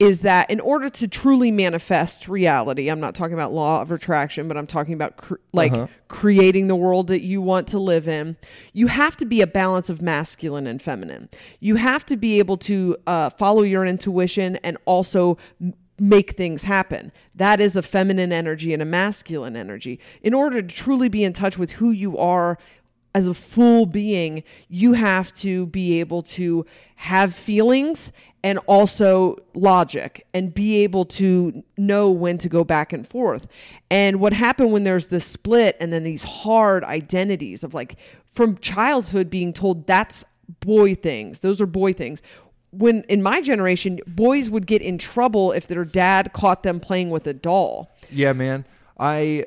[0.03, 4.47] is that in order to truly manifest reality, I'm not talking about law of attraction,
[4.47, 5.71] but I'm talking about cr- like
[6.09, 8.35] creating the world that you want to live in.
[8.73, 11.29] You have to be a balance of masculine and feminine.
[11.59, 16.63] You have to be able to uh, follow your intuition and also m- make things
[16.63, 17.11] happen.
[17.35, 19.99] That is a feminine energy and a masculine energy.
[20.21, 22.57] In order to truly be in touch with who you are
[23.15, 28.11] as a full being, you have to be able to have feelings
[28.43, 33.47] and also logic and be able to know when to go back and forth.
[33.89, 37.95] And what happened when there's this split and then these hard identities of like
[38.29, 40.25] from childhood being told that's
[40.59, 42.21] boy things, those are boy things.
[42.71, 47.11] When in my generation, boys would get in trouble if their dad caught them playing
[47.11, 47.91] with a doll.
[48.09, 48.65] Yeah, man.
[48.99, 49.45] I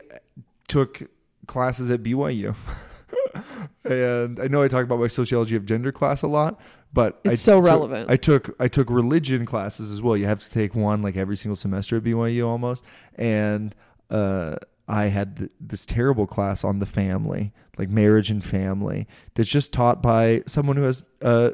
[0.69, 1.03] took
[1.47, 2.55] classes at BYU.
[3.85, 6.61] and I know I talk about my sociology of gender class a lot,
[6.93, 8.11] but It's I so relevant.
[8.11, 10.17] I took I took religion classes as well.
[10.17, 12.85] You have to take one like every single semester at BYU almost.
[13.17, 13.75] And
[14.11, 14.57] uh
[14.89, 19.73] I had th- this terrible class on the family, like marriage and family, that's just
[19.73, 21.51] taught by someone who has uh,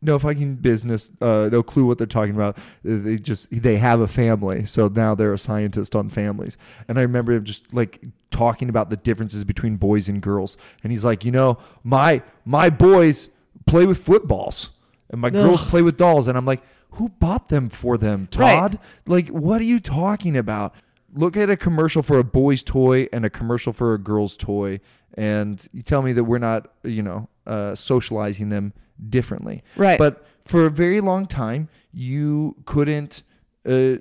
[0.00, 2.56] no fucking business, uh, no clue what they're talking about.
[2.84, 6.56] They just they have a family, so now they're a scientist on families.
[6.88, 10.56] And I remember him just like talking about the differences between boys and girls.
[10.82, 13.28] And he's like, you know, my my boys
[13.66, 14.70] play with footballs,
[15.10, 16.28] and my girls play with dolls.
[16.28, 18.54] And I'm like, who bought them for them, Right.
[18.54, 18.78] Todd?
[19.06, 20.74] Like, what are you talking about?
[21.14, 24.80] Look at a commercial for a boy's toy and a commercial for a girl's toy,
[25.14, 28.72] and you tell me that we're not, you know, uh, socializing them
[29.08, 29.62] differently.
[29.76, 29.98] Right.
[29.98, 33.22] But for a very long time, you couldn't
[33.66, 33.96] uh,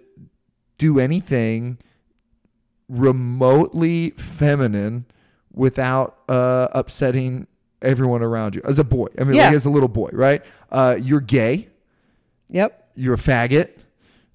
[0.78, 1.78] do anything
[2.88, 5.06] remotely feminine
[5.54, 7.48] without uh, upsetting
[7.82, 9.08] everyone around you as a boy.
[9.20, 9.46] I mean, Yeah.
[9.48, 10.44] like as a little boy, right?
[10.72, 11.68] Uh, you're gay
[12.50, 12.90] Yep.
[12.96, 13.70] you're a faggot.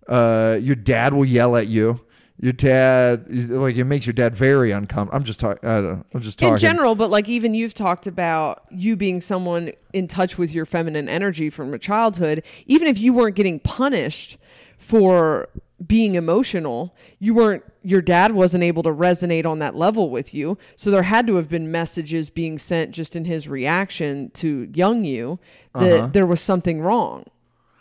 [0.09, 2.01] Uh, your dad will yell at you.
[2.39, 5.17] Your dad, like, it makes your dad very uncomfortable.
[5.17, 5.67] I'm just talking.
[5.69, 6.05] I don't know.
[6.15, 6.53] I'm just talking.
[6.53, 10.67] in general but like even you've talked about you being someone in touch with your
[10.67, 14.37] feminine energy from a childhood even if you weren't getting punished
[14.79, 15.49] for
[15.87, 20.57] being emotional you weren't your dad wasn't able to resonate on that level with you
[20.75, 25.05] so there had to have been messages being sent just in his reaction to young
[25.05, 25.39] you
[25.75, 26.07] that Uh-huh.
[26.09, 27.25] there was something wrong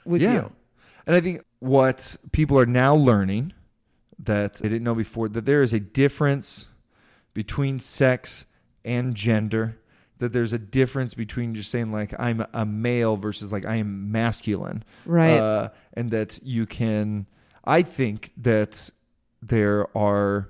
[0.04, 0.34] with yeah.
[0.34, 0.52] you
[1.08, 3.54] And I think what people are now learning
[4.20, 6.68] that they didn't know before that there is a difference
[7.34, 8.46] between sex
[8.84, 9.78] and gender.
[10.20, 14.12] That there's a difference between just saying like I'm a male versus like I am
[14.12, 15.38] masculine, Right.
[15.38, 17.26] Uh, and that you can.
[17.66, 18.90] I think that
[19.42, 20.50] there are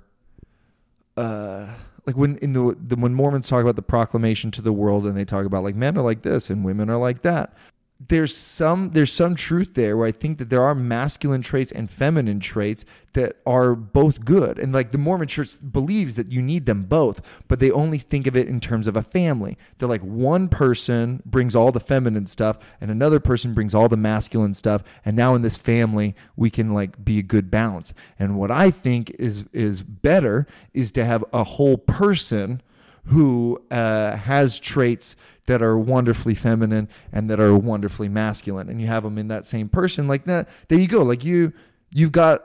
[1.16, 1.66] uh
[2.06, 5.16] like when in the, the when Mormons talk about the proclamation to the world and
[5.16, 7.52] they talk about like men are like this and women are like that.
[7.98, 11.90] There's some there's some truth there where I think that there are masculine traits and
[11.90, 14.58] feminine traits that are both good.
[14.58, 18.26] And like the Mormon church believes that you need them both, but they only think
[18.26, 19.56] of it in terms of a family.
[19.78, 23.96] They're like one person brings all the feminine stuff and another person brings all the
[23.96, 27.94] masculine stuff and now in this family we can like be a good balance.
[28.18, 32.60] And what I think is is better is to have a whole person
[33.06, 38.68] who uh, has traits that are wonderfully feminine and that are wonderfully masculine.
[38.68, 41.02] And you have them in that same person like that there you go.
[41.02, 41.52] Like you
[41.90, 42.42] you've got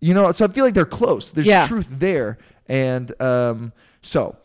[0.00, 1.32] you know so i feel like they're close.
[1.32, 1.66] There's Yeah.
[1.66, 2.38] truth there.
[2.66, 4.36] And um, so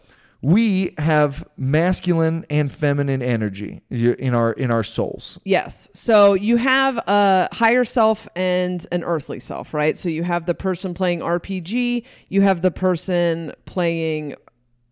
[0.41, 5.39] we have masculine and feminine energy in our in our souls.
[5.45, 5.87] Yes.
[5.93, 9.97] So you have a higher self and an earthly self, right?
[9.97, 14.35] So you have the person playing RPG, you have the person playing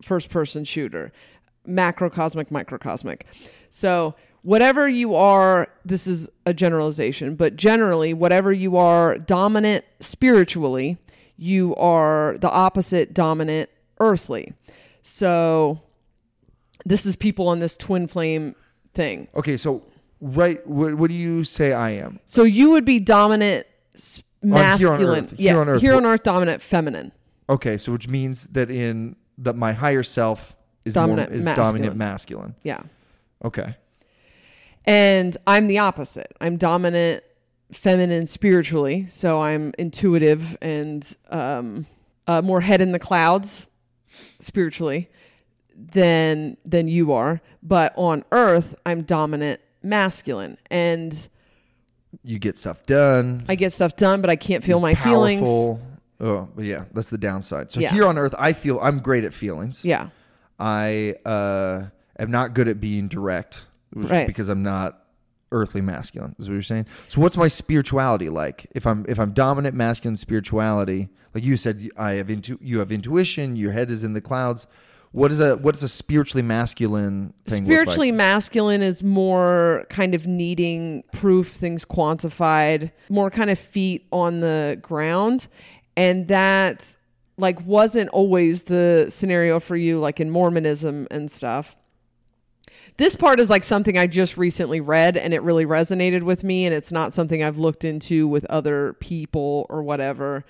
[0.02, 1.12] first person shooter,
[1.68, 3.22] macrocosmic, microcosmic.
[3.70, 10.98] So, whatever you are, this is a generalization, but generally, whatever you are dominant spiritually,
[11.36, 13.70] you are the opposite dominant
[14.00, 14.52] earthly.
[15.02, 15.80] So,
[16.84, 18.54] this is people on this twin flame
[18.94, 19.28] thing.
[19.34, 19.82] Okay, so
[20.20, 22.18] right, what, what do you say I am?
[22.26, 25.24] So, you would be dominant s- On- here on masculine.
[25.24, 25.36] Earth.
[25.38, 27.12] Here yeah, on Earth, here on earth, dominant feminine.
[27.48, 31.72] Okay, so which means that in that my higher self is Dominant more, is masculine.
[31.72, 32.54] dominant masculine.
[32.62, 32.80] Yeah.
[33.44, 33.76] Okay.
[34.84, 36.32] And I'm the opposite.
[36.40, 37.22] I'm dominant
[37.70, 39.06] feminine spiritually.
[39.08, 41.86] So I'm intuitive and um,
[42.26, 43.66] uh, more head in the clouds
[44.40, 45.08] spiritually
[45.76, 47.40] than than you are.
[47.62, 50.58] But on earth, I'm dominant masculine.
[50.70, 51.28] And
[52.24, 53.44] You get stuff done.
[53.48, 55.40] I get stuff done, but I can't feel my feelings.
[55.40, 55.80] powerful.
[56.20, 57.72] Oh, yeah, that's the downside.
[57.72, 57.90] So Yeah.
[57.92, 59.84] here on Earth, I feel I'm great at feelings.
[59.84, 60.10] Yeah.
[60.62, 64.26] I uh, am not good at being direct, Right.
[64.26, 65.00] Because I'm not
[65.50, 66.34] earthly masculine.
[66.38, 66.86] Is what you're saying.
[67.08, 68.66] So what's my spirituality like?
[68.74, 72.92] If I'm if I'm dominant masculine spirituality, like you said, I have intu- you have
[72.92, 73.56] intuition.
[73.56, 74.66] Your head is in the clouds.
[75.10, 77.64] What is a what is a spiritually masculine thing?
[77.64, 77.74] look like?
[77.74, 84.40] Spiritually masculine is more kind of needing proof, things quantified, more kind of feet on
[84.40, 85.48] the ground.
[85.96, 86.96] And that
[87.38, 91.74] like wasn't always the scenario for you, like in Mormonism and stuff.
[92.98, 96.66] This part is like something I just recently read and it really resonated with me.
[96.66, 100.44] And it's not something I've looked into with other people or whatever.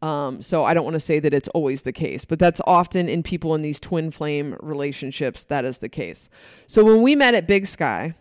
[0.00, 3.08] Um, so I don't want to say that it's always the case, but that's often
[3.08, 6.28] in people in these twin flame relationships, that is the case.
[6.68, 8.14] So when we met at Big Sky,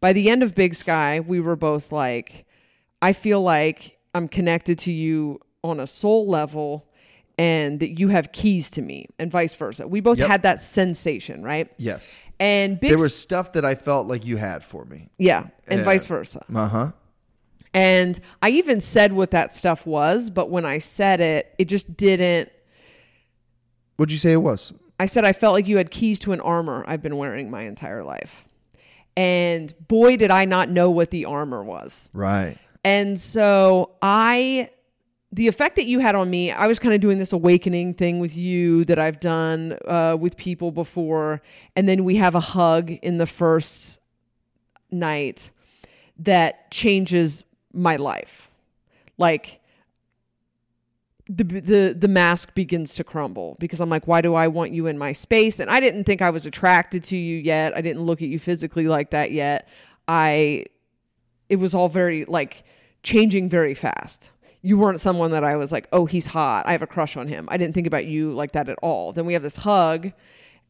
[0.00, 2.46] by the end of Big Sky, we were both like,
[3.02, 6.88] I feel like I'm connected to you on a soul level
[7.38, 9.86] and that you have keys to me and vice versa.
[9.88, 10.28] We both Yep.
[10.28, 11.70] had that sensation, right?
[11.78, 12.14] Yes.
[12.38, 15.08] And There was stuff that I felt like you had for me.
[15.18, 16.44] yeah, and Uh, vice versa.
[16.54, 16.92] Uh huh.
[17.74, 21.96] And I even said what that stuff was, but when I said it, it just
[21.96, 22.50] didn't.
[23.96, 24.72] What'd you say it was?
[25.00, 27.62] I said I felt like you had keys to an armor I've been wearing my
[27.62, 28.44] entire life.
[29.16, 32.08] And boy, did I not know what the armor was.
[32.12, 32.56] Right.
[32.84, 34.70] And so I,
[35.32, 38.20] the effect that you had on me, I was kind of doing this awakening thing
[38.20, 41.40] with you that I've done uh, with people before.
[41.74, 43.98] And then we have a hug in the first
[44.90, 45.50] night
[46.18, 48.50] that changes my life.
[49.16, 49.60] Like,
[51.28, 54.86] the, the the mask begins to crumble because I'm like, why do I want you
[54.86, 55.60] in my space?
[55.60, 57.74] And I didn't think I was attracted to you yet.
[57.74, 59.66] I didn't look at you physically like that yet.
[60.06, 60.66] I
[61.48, 62.64] it was all very like
[63.02, 64.32] changing very fast.
[64.62, 66.66] You weren't someone that I was like, oh, he's hot.
[66.66, 67.48] I have a crush on him.
[67.50, 69.12] I didn't think about you like that at all.
[69.12, 70.12] Then we have this hug,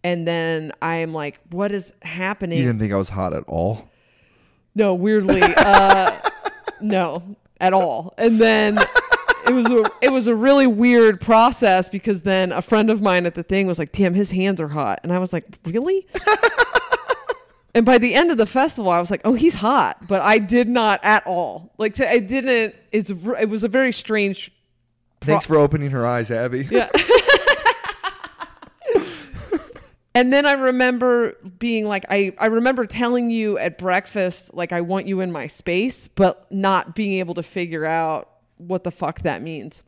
[0.03, 2.59] and then I'm like, what is happening?
[2.59, 3.91] You didn't think I was hot at all.
[4.75, 6.19] No, weirdly, uh,
[6.81, 8.15] no, at all.
[8.17, 8.79] And then
[9.47, 13.27] it was a it was a really weird process because then a friend of mine
[13.27, 16.07] at the thing was like, "Damn, his hands are hot," and I was like, "Really?"
[17.75, 20.39] and by the end of the festival, I was like, "Oh, he's hot," but I
[20.39, 21.73] did not at all.
[21.79, 22.75] Like, to, I didn't.
[22.91, 24.51] It's it was a very strange.
[25.21, 26.67] Thanks for opening her eyes, Abby.
[26.71, 26.91] Yeah.
[30.15, 34.83] And then I remember being like, I, I remember telling you at breakfast, like, I
[34.83, 39.23] want you in my space, but not being able to figure out what the fuck
[39.23, 39.83] that means.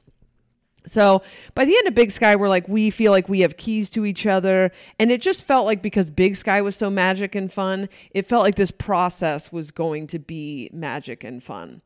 [0.87, 1.23] So
[1.55, 4.05] by the end of Big Sky, we're like, we feel like we have keys to
[4.05, 4.71] each other.
[4.99, 8.45] And it just felt like because Big Sky was so magic and fun, it felt
[8.45, 11.81] like this process was going to be magic and fun.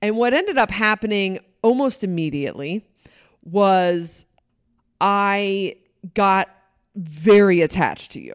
[0.00, 2.84] And what ended up happening almost immediately
[3.42, 4.26] was
[5.00, 5.76] I
[6.14, 6.48] got
[6.94, 8.34] very attached to you,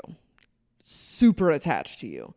[0.84, 2.34] super attached to you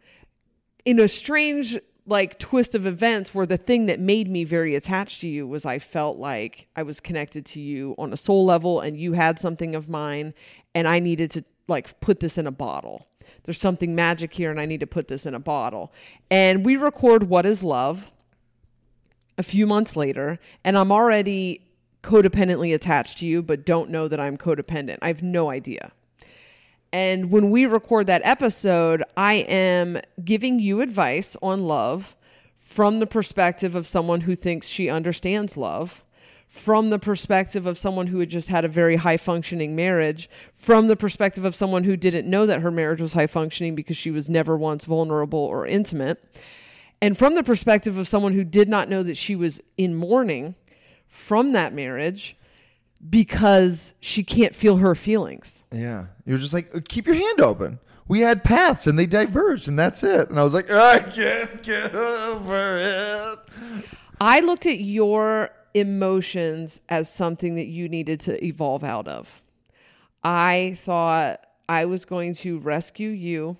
[0.84, 5.20] in a strange like twist of events where the thing that made me very attached
[5.22, 8.80] to you was I felt like I was connected to you on a soul level
[8.80, 10.34] and you had something of mine
[10.74, 13.06] and I needed to like put this in a bottle.
[13.44, 15.92] There's something magic here and I need to put this in a bottle.
[16.30, 18.10] And we record What is Love
[19.38, 21.62] a few months later and I'm already
[22.02, 24.98] codependently attached to you but don't know that I'm codependent.
[25.00, 25.92] I have no idea.
[26.94, 32.14] And when we record that episode, I am giving you advice on love
[32.60, 36.04] from the perspective of someone who thinks she understands love,
[36.46, 40.86] from the perspective of someone who had just had a very high functioning marriage, from
[40.86, 44.12] the perspective of someone who didn't know that her marriage was high functioning because she
[44.12, 46.24] was never once vulnerable or intimate,
[47.02, 50.54] and from the perspective of someone who did not know that she was in mourning
[51.08, 52.36] from that marriage
[53.08, 55.62] because she can't feel her feelings.
[55.72, 56.06] Yeah.
[56.24, 57.78] You're just like, "Uh, keep your hand open.
[58.06, 60.28] We had paths and they diverged and that's it.
[60.28, 63.38] And I was like, I can't get over it.
[64.20, 69.42] I looked at your emotions as something that you needed to evolve out of.
[70.22, 73.56] I thought I was going to rescue you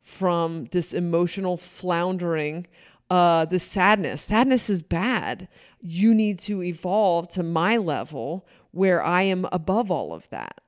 [0.00, 2.66] from this emotional floundering,
[3.10, 4.22] uh, the sadness.
[4.22, 5.48] Sadness is bad.
[5.80, 8.46] You need to evolve to my level
[8.78, 10.60] where I am above all of that.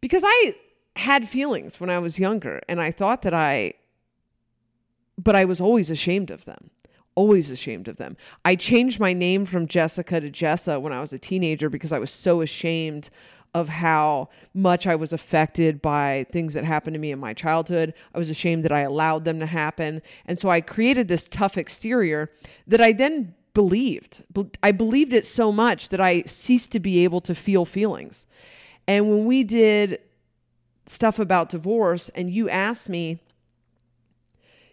[0.00, 0.54] Because I
[0.96, 3.74] had feelings when I was younger and I thought that I,
[5.16, 6.70] but I was always ashamed of them
[7.14, 8.16] always ashamed of them.
[8.44, 11.98] I changed my name from Jessica to Jessa when I was a teenager because I
[11.98, 13.10] was so ashamed
[13.54, 17.92] of how much I was affected by things that happened to me in my childhood.
[18.14, 20.00] I was ashamed that I allowed them to happen.
[20.26, 22.30] And so I created this tough exterior
[22.68, 24.22] that I then believed.
[24.62, 28.24] I believed it so much that I ceased to be able to feel feelings.
[28.86, 29.98] And when we did
[30.86, 33.18] stuff about divorce and you asked me,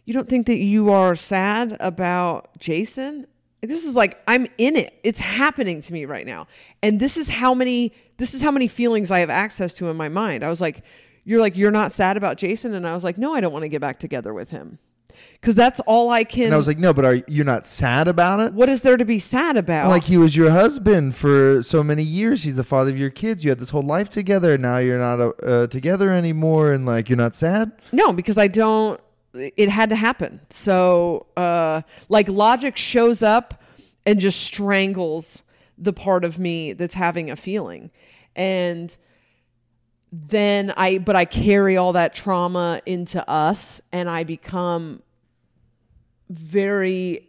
[0.03, 3.25] you don't think that you are sad about Jason?
[3.63, 4.99] This is like I'm in it.
[5.01, 6.45] It's happening to me right now.
[6.83, 9.97] And this is how many this is how many feelings I have access to in
[9.97, 10.43] my mind.
[10.43, 10.83] I was like,
[11.23, 13.63] you're like you're not sad about Jason and I was like, no, I don't want
[13.63, 14.77] to get back together with him.
[15.41, 18.07] Cuz that's all I can And I was like, no, but are you not sad
[18.07, 18.53] about it?
[18.53, 19.89] what is there to be sad about?
[19.89, 22.43] Like he was your husband for so many years.
[22.43, 23.43] He's the father of your kids.
[23.43, 24.53] You had this whole life together.
[24.53, 27.71] and Now you're not uh, uh, together anymore, and like you're not sad.
[27.91, 28.99] No, because I don't.
[29.33, 30.39] It had to happen.
[30.49, 33.61] So, uh, like, logic shows up
[34.05, 35.43] and just strangles
[35.77, 37.91] the part of me that's having a feeling.
[38.33, 38.95] And
[40.11, 45.01] then I, but I carry all that trauma into us and I become
[46.29, 47.27] very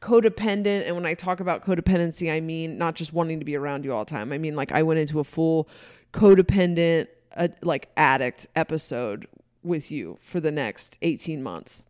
[0.00, 3.84] codependent and when i talk about codependency i mean not just wanting to be around
[3.84, 5.68] you all the time i mean like i went into a full
[6.12, 9.26] codependent uh, like addict episode
[9.62, 11.84] with you for the next 18 months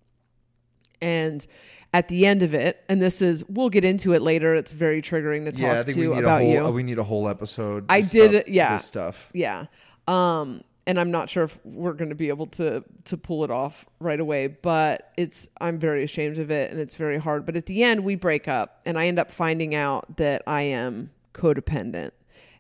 [1.02, 1.46] and
[1.92, 5.02] at the end of it and this is we'll get into it later it's very
[5.02, 6.52] triggering to talk yeah, I think to we need about a whole.
[6.52, 7.86] you uh, we need a whole episode.
[7.88, 8.76] I did yeah.
[8.76, 9.30] This stuff.
[9.32, 9.66] yeah.
[10.08, 13.50] Um, and I'm not sure if we're going to be able to to pull it
[13.50, 17.46] off right away, but it's I'm very ashamed of it and it's very hard.
[17.46, 20.62] But at the end we break up and I end up finding out that I
[20.62, 22.10] am codependent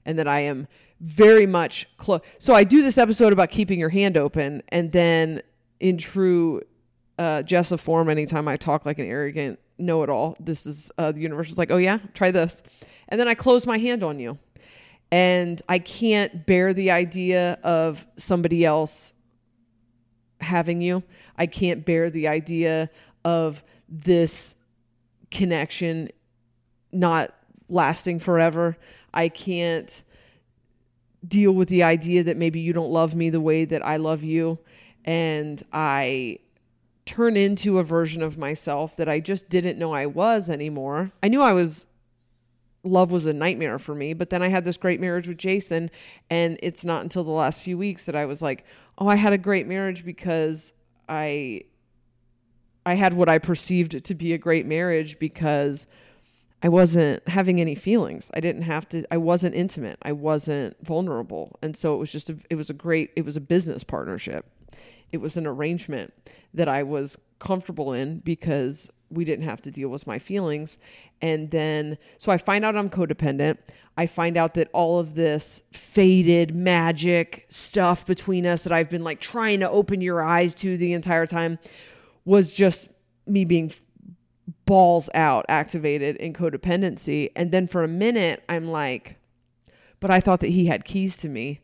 [0.04, 0.68] and that I am
[1.00, 2.20] very much close.
[2.38, 5.42] So I do this episode about keeping your hand open and then
[5.80, 6.62] in true
[7.18, 11.50] uh, Jessa form, anytime I talk like an arrogant know-it-all, this is uh, the universe
[11.50, 12.62] is like, oh yeah, try this,
[13.08, 14.38] and then I close my hand on you,
[15.10, 19.12] and I can't bear the idea of somebody else
[20.40, 21.02] having you.
[21.36, 22.90] I can't bear the idea
[23.24, 24.54] of this
[25.30, 26.10] connection
[26.92, 27.34] not
[27.68, 28.76] lasting forever.
[29.12, 30.02] I can't
[31.26, 34.22] deal with the idea that maybe you don't love me the way that I love
[34.22, 34.58] you.
[35.04, 36.38] And I
[37.06, 41.12] turn into a version of myself that I just didn't know I was anymore.
[41.22, 41.86] I knew I was
[42.84, 45.90] love was a nightmare for me, but then I had this great marriage with Jason
[46.30, 48.64] and it's not until the last few weeks that I was like,
[48.98, 50.72] "Oh, I had a great marriage because
[51.08, 51.62] I
[52.86, 55.86] I had what I perceived to be a great marriage because
[56.62, 58.30] I wasn't having any feelings.
[58.32, 59.98] I didn't have to I wasn't intimate.
[60.02, 61.58] I wasn't vulnerable.
[61.62, 64.46] And so it was just a, it was a great it was a business partnership.
[65.12, 66.12] It was an arrangement
[66.54, 70.78] that I was comfortable in because we didn't have to deal with my feelings.
[71.22, 73.58] And then so I find out I'm codependent.
[73.96, 79.04] I find out that all of this faded magic stuff between us that I've been
[79.04, 81.58] like trying to open your eyes to the entire time
[82.24, 82.88] was just
[83.26, 83.72] me being
[84.66, 89.16] balls out activated in codependency and then for a minute i'm like
[90.00, 91.60] but i thought that he had keys to me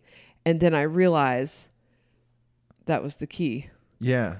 [0.46, 1.68] and then i realize
[2.86, 4.36] that was the key Yeah.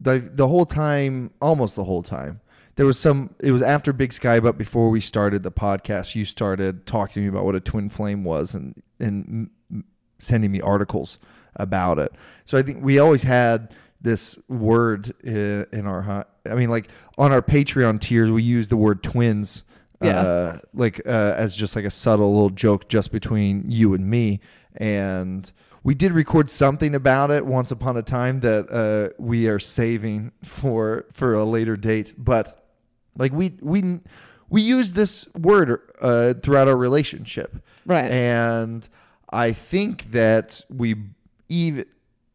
[0.00, 2.40] The the whole time, almost the whole time,
[2.76, 3.34] there was some.
[3.40, 7.20] It was after Big Sky, but before we started the podcast, you started talking to
[7.20, 9.84] me about what a twin flame was and and m-
[10.18, 11.18] sending me articles
[11.56, 12.12] about it.
[12.44, 16.26] So I think we always had this word in our.
[16.48, 19.62] I mean, like on our Patreon tiers, we use the word twins.
[20.02, 20.20] Yeah.
[20.20, 24.40] Uh, like uh, as just like a subtle little joke just between you and me
[24.76, 25.50] and
[25.86, 30.32] we did record something about it once upon a time that uh, we are saving
[30.42, 32.66] for for a later date but
[33.16, 34.00] like we we
[34.50, 37.62] we use this word uh, throughout our relationship.
[37.86, 38.10] Right.
[38.10, 38.88] and
[39.30, 40.96] i think that we
[41.48, 41.86] even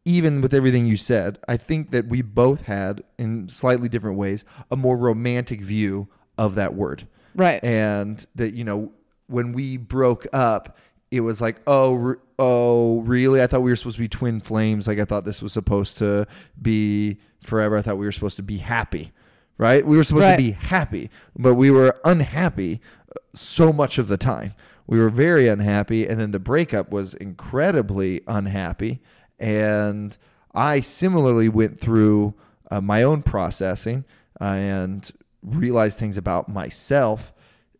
[0.06, 4.46] even with everything you said i think that we both had in slightly different ways
[4.70, 7.06] a more romantic view of that word.
[7.34, 7.62] Right.
[7.62, 8.92] And that you know
[9.26, 10.76] when we broke up
[11.12, 13.42] it was like, oh, oh, really?
[13.42, 14.88] I thought we were supposed to be twin flames.
[14.88, 16.26] Like I thought this was supposed to
[16.60, 17.76] be forever.
[17.76, 19.12] I thought we were supposed to be happy,
[19.58, 19.86] right?
[19.86, 20.36] We were supposed Right.
[20.36, 24.54] to be happy, but we were unhappy uh, so much of the time.
[24.86, 29.00] We were very unhappy, and then the breakup was incredibly unhappy.
[29.38, 30.16] And
[30.54, 32.32] I similarly went through
[32.70, 34.06] uh, my own processing
[34.40, 35.10] uh, and
[35.42, 37.34] realized things about myself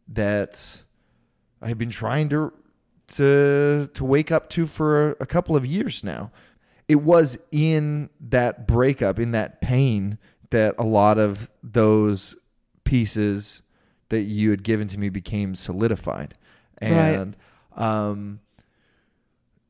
[0.08, 0.82] that
[1.62, 2.52] I've been trying to
[3.08, 6.30] to to wake up to for a, couple of years now.
[6.88, 10.18] It was in that breakup, in that pain,
[10.50, 12.36] that a lot of those
[12.84, 13.62] pieces
[14.08, 16.34] that you had given to me became solidified,
[16.78, 17.36] and
[17.76, 18.40] um,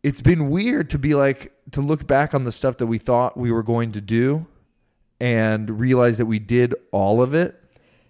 [0.02, 3.36] it's been weird to be like to look back on the stuff that we thought
[3.36, 4.46] we were going to do,
[5.20, 7.56] and realize that we did all of it,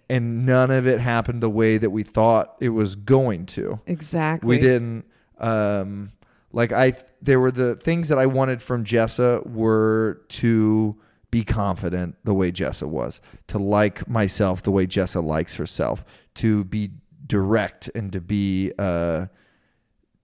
[0.09, 4.47] and none of it happened the way that we thought it was going to Exactly.
[4.47, 5.05] we didn't
[5.43, 6.11] um
[6.51, 10.95] like i there were the things that i wanted from jessa were to
[11.31, 16.63] be confident the way jessa was to like myself the way jessa likes herself to
[16.65, 16.91] be
[17.25, 19.25] direct and to be uh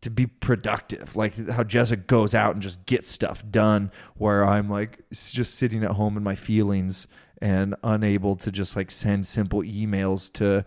[0.02, 1.16] to be productive.
[1.16, 5.84] Like how jessa goes out and just gets stuff done where i'm like just sitting
[5.84, 7.08] at home in my feelings
[7.42, 10.66] and unable to just like send simple emails to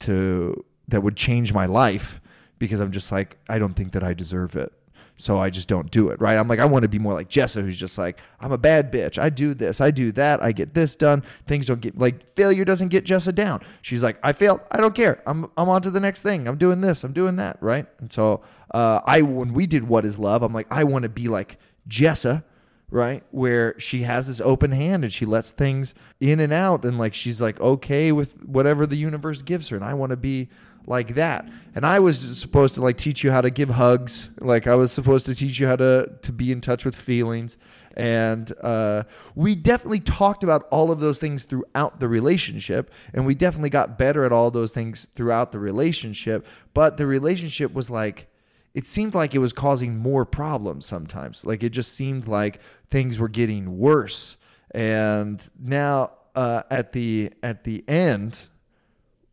[0.00, 2.20] to that would change my life
[2.58, 4.72] because I'm just like I don't think that I deserve it.
[5.20, 6.36] So I just don't do it, right?
[6.36, 8.92] I'm like I want to be more like Jessa who's just like I'm a bad
[8.92, 9.18] bitch.
[9.18, 11.24] I do this, I do that, I get this done.
[11.46, 13.60] Things don't get like failure doesn't get Jessa down.
[13.82, 14.60] She's like I failed.
[14.70, 15.20] I don't care.
[15.26, 16.46] I'm I'm on to the next thing.
[16.46, 17.02] I'm doing this.
[17.02, 17.86] I'm doing that, right?
[17.98, 18.42] And so
[18.72, 21.58] uh I when we did what is love, I'm like I want to be like
[21.88, 22.44] Jessa
[22.90, 26.98] right where she has this open hand and she lets things in and out and
[26.98, 30.48] like she's like okay with whatever the universe gives her and i want to be
[30.88, 31.48] like that.
[31.74, 34.30] And i was supposed to like teach you how to give hugs.
[34.40, 37.56] Like i was supposed to teach you how to to be in touch with feelings.
[37.96, 39.02] And uh,
[39.34, 42.92] we definitely talked about all of those things throughout the relationship.
[43.12, 46.46] And we definitely got better at all those things throughout the relationship.
[46.74, 48.28] But the relationship was like
[48.74, 51.44] it seemed like it was causing more problems sometimes.
[51.44, 52.60] Like it just seemed like
[52.90, 54.36] things were getting worse.
[54.70, 58.46] And now uh, at the at the end,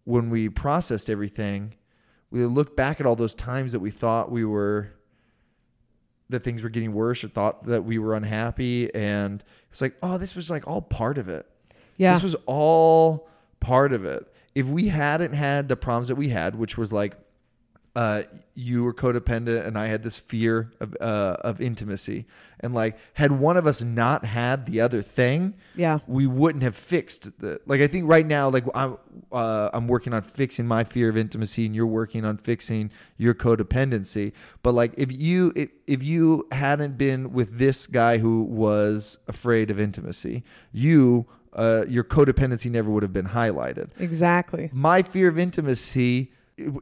[0.05, 1.73] when we processed everything,
[2.31, 4.91] we look back at all those times that we thought we were
[6.29, 10.17] that things were getting worse or thought that we were unhappy and it's like, oh,
[10.17, 11.45] this was like all part of it.
[11.97, 12.13] Yeah.
[12.13, 13.29] This was all
[13.59, 14.31] part of it.
[14.55, 17.15] If we hadn't had the problems that we had, which was like
[17.95, 22.25] uh, you were codependent and I had this fear of uh, of intimacy,
[22.65, 25.99] and like had one of us not had the other thing, Yeah.
[26.07, 27.79] we wouldn't have fixed the like.
[27.79, 28.97] I think right now, like I'm
[29.31, 33.33] uh, I'm working on fixing my fear of intimacy, and you're working on fixing your
[33.33, 34.33] codependency.
[34.63, 39.71] But like if you if, if you hadn't been with this guy who was afraid
[39.71, 40.43] of intimacy,
[40.73, 44.69] you uh, your codependency never would have been highlighted Exactly.
[44.73, 46.33] my fear of intimacy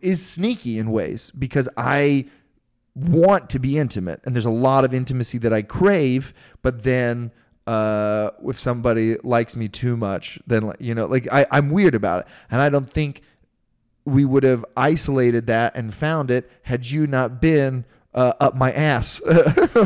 [0.01, 2.25] is sneaky in ways because I
[2.95, 4.21] want to be intimate.
[4.25, 7.31] And there's a lot of intimacy that I crave but then
[7.65, 12.21] uh if somebody likes me too much then you know like I I'm weird about
[12.21, 12.27] it.
[12.51, 13.21] And I don't think
[14.05, 17.85] we would have isolated that and found it had you not been
[18.16, 19.22] uh, up my ass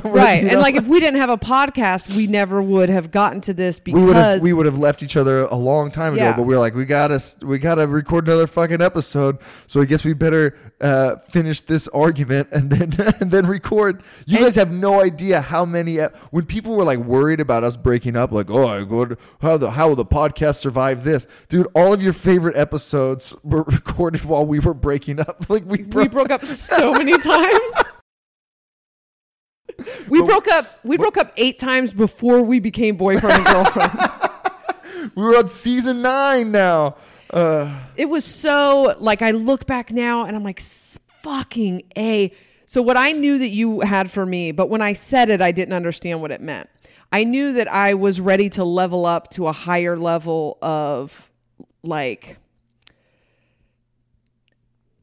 [0.03, 0.43] Right.
[0.43, 0.59] And know?
[0.59, 3.93] like if we didn't have a podcast, we never would have gotten to this we
[3.93, 6.35] would have because we would have left each other a long time ago Yeah.
[6.35, 10.03] but we are like we gotta we gotta record another fucking episode so i guess
[10.03, 14.71] we better uh finish this argument and then and then record you And- guys have
[14.71, 15.97] no idea how many
[16.31, 18.79] when people were like worried about us breaking up like oh I
[19.41, 23.63] how the how will the podcast survive this dude all of your favorite episodes were
[23.67, 27.83] recorded while we were breaking up like we we broke broke up so many times.
[30.09, 35.11] We broke up we broke up 8 times before we became boyfriend and girlfriend.
[35.15, 36.95] we were on season nine now
[37.31, 40.61] uh it was so like I look back now and I'm like
[41.27, 42.31] fucking a.
[42.65, 45.51] So what I knew that you had for me, but when I said it, I
[45.51, 46.69] didn't understand what it meant.
[47.11, 51.29] I knew that I was ready to level up to a higher level of
[51.83, 52.37] like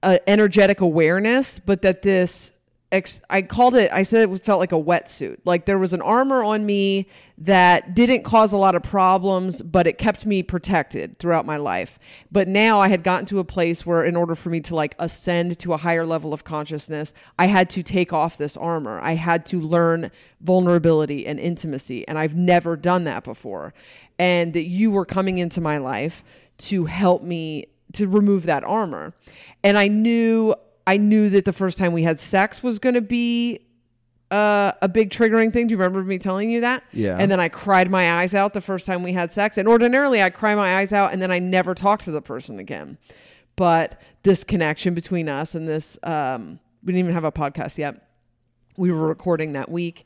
[0.03, 2.53] uh, energetic awareness, but that this
[2.95, 5.39] ex- I called it I said it felt like a wetsuit.
[5.45, 9.87] Like there was an armor on me that didn't cause a lot of problems, but
[9.87, 11.99] it kept me protected throughout my life.
[12.31, 14.95] But now I had gotten to a place where in order for me to like
[14.99, 19.01] ascend to a higher level of consciousness, I had to take off this armor.
[19.03, 23.75] I had to learn vulnerability and intimacy, and I've never done that before.
[24.19, 26.23] And that you were coming into my life
[26.57, 29.13] to help me to remove that armor.
[29.63, 30.55] And I knew
[30.87, 33.61] I knew that the first time we had sex was going to be
[34.31, 35.67] uh, a big triggering thing.
[35.67, 36.83] Do you remember me telling you that?
[36.93, 37.17] Yeah.
[37.19, 39.57] And then I cried my eyes out the first time we had sex.
[39.59, 42.59] And ordinarily I cry my eyes out and then I never talk to the person
[42.59, 42.99] again.
[43.57, 48.09] But this connection between us and this, um, we didn't even have a podcast yet.
[48.77, 50.05] We were recording that week.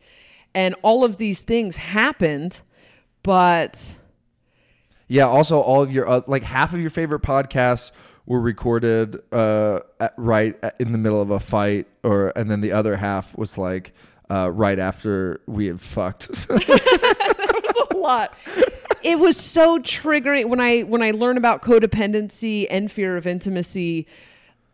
[0.54, 2.60] And all of these things happened,
[3.22, 3.96] but
[5.08, 5.26] Yeah.
[5.26, 7.92] Also, all of your uh, like half of your favorite podcasts
[8.28, 12.72] were recorded uh, at, right in the middle of a fight, or and then the
[12.72, 13.92] other half was like
[14.30, 16.46] uh, right after we had fucked.
[16.50, 18.34] a lot.
[19.02, 24.06] It was so triggering when I when I learn about codependency and fear of intimacy.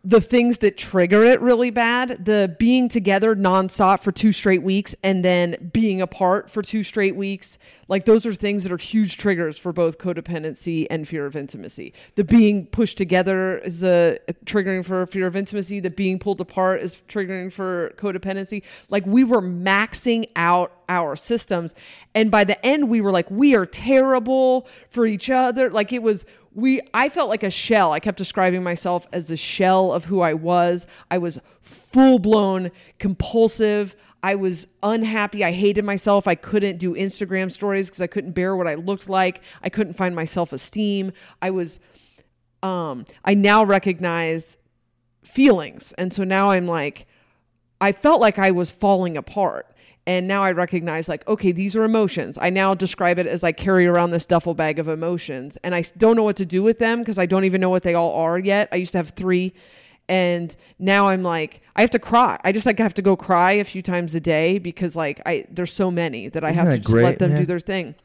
[0.07, 4.93] The things that trigger it really bad, the being together nonstop for two straight weeks
[5.01, 9.17] and then being apart for two straight weeks, like those are things that are huge
[9.17, 11.91] triggers for both codependency and fear of intimacy.
[12.15, 15.79] The being pushed together is a, a triggering for fear of intimacy.
[15.79, 18.61] The being pulled apart is triggering for codependency.
[18.89, 21.73] Like we were maxing out our systems,
[22.13, 25.71] and by the end, we were like, we are terrible for each other.
[25.71, 26.25] Like it was
[26.55, 27.91] we I felt like a shell.
[27.91, 30.87] I kept describing myself as a shell of who I was.
[31.11, 33.95] I was full blown compulsive.
[34.23, 35.43] I was unhappy.
[35.43, 36.27] I hated myself.
[36.27, 39.41] I couldn't do Instagram stories because I couldn't bear what I looked like.
[39.61, 41.11] I couldn't find my self esteem.
[41.41, 41.79] I was
[42.63, 44.57] um I now recognize
[45.23, 45.93] feelings.
[45.97, 47.05] And so now I'm like
[47.81, 49.67] I felt like I was falling apart.
[50.07, 52.37] And now I recognize, like, okay, these are emotions.
[52.39, 55.83] I now describe it as I carry around this duffel bag of emotions, and I
[55.97, 58.13] don't know what to do with them because I don't even know what they all
[58.13, 58.69] are yet.
[58.71, 59.53] I used to have three,
[60.07, 62.39] and now I'm like, I have to cry.
[62.43, 65.45] I just like have to go cry a few times a day because like I
[65.49, 67.95] there's so many that I Isn't have to just great, let them do their thing.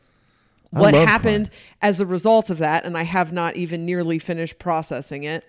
[0.75, 1.51] I What happened
[1.83, 5.45] as a result of that, and I have not even nearly finished processing it,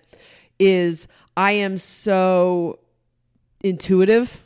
[0.58, 2.80] is I am so
[3.62, 4.44] intuitive.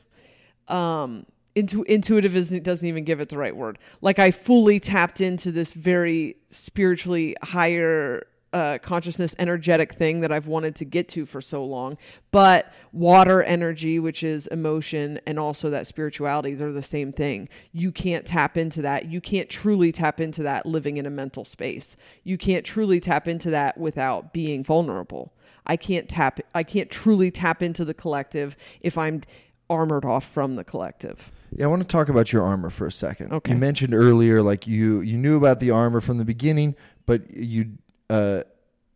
[0.69, 1.27] Um,
[1.57, 3.79] intu- intuitive isn't doesn't even give it the right word.
[4.01, 10.47] Like I fully tapped into this very spiritually higher uh, consciousness energetic thing that I've
[10.47, 11.99] wanted to get to for so long.
[12.31, 17.49] But water energy, which is emotion, and also that spirituality, they're the same thing.
[17.73, 19.07] You can't tap into that.
[19.07, 21.97] You can't truly tap into that living in a mental space.
[22.23, 25.33] You can't truly tap into that without being vulnerable.
[25.67, 29.23] I can't tap I can't truly tap into the collective if I'm
[29.69, 31.33] armored off from the collective.
[31.55, 33.33] Yeah, I want to talk about your armor for a second.
[33.33, 33.53] Okay.
[33.53, 36.75] You mentioned earlier, like you you knew about the armor from the beginning,
[37.07, 37.73] but you
[38.11, 38.43] uh,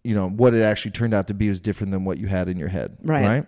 [0.03, 2.49] you know what it actually turned out to be was different than what you had
[2.49, 2.97] in your head.
[3.03, 3.27] Right.
[3.27, 3.47] Right.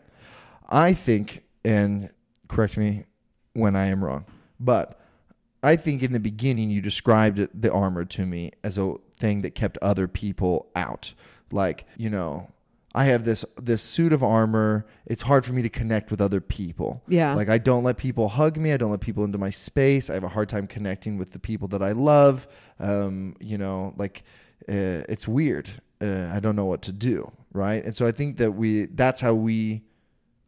[0.68, 2.10] I think, and
[2.48, 3.04] correct me
[3.54, 4.24] when I am wrong,
[4.58, 5.00] but
[5.62, 9.54] I think in the beginning you described the armor to me as a thing that
[9.54, 11.14] kept other people out.
[11.50, 12.48] Like you know.
[12.94, 14.86] I have this this suit of armor.
[15.06, 17.02] It's hard for me to connect with other people.
[17.08, 17.34] Yeah.
[17.34, 18.72] Like I don't let people hug me.
[18.72, 20.10] I don't let people into my space.
[20.10, 22.46] I have a hard time connecting with the people that I love.
[22.78, 24.24] Um, you know, like
[24.68, 25.70] uh, it's weird.
[26.00, 27.82] Uh, I don't know what to do, right?
[27.84, 29.82] And so I think that we that's how we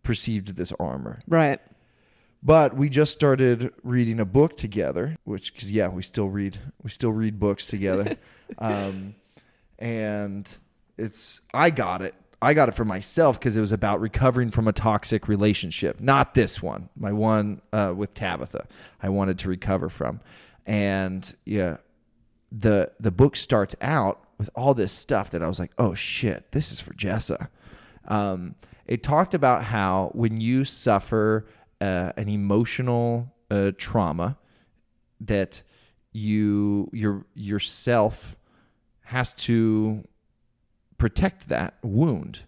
[0.02, 1.22] perceived this armor.
[1.26, 1.60] Right.
[2.42, 6.90] But we just started reading a book together, which cuz yeah, we still read we
[6.90, 8.18] still read books together.
[8.58, 9.14] um,
[9.78, 10.54] and
[10.98, 12.14] it's I got it.
[12.44, 16.00] I got it for myself because it was about recovering from a toxic relationship.
[16.00, 18.66] Not this one, my one uh, with Tabitha.
[19.02, 20.20] I wanted to recover from,
[20.66, 21.78] and yeah,
[22.52, 26.52] the the book starts out with all this stuff that I was like, oh shit,
[26.52, 27.48] this is for Jessa.
[28.06, 28.54] Um,
[28.86, 31.46] it talked about how when you suffer
[31.80, 34.36] uh, an emotional uh, trauma,
[35.20, 35.62] that
[36.12, 38.36] you your yourself
[39.02, 40.04] has to
[40.98, 42.40] protect that wound.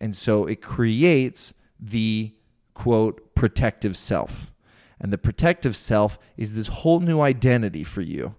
[0.00, 2.32] And so it creates the
[2.74, 4.52] quote protective self.
[5.00, 8.34] And the protective self is this whole new identity for you.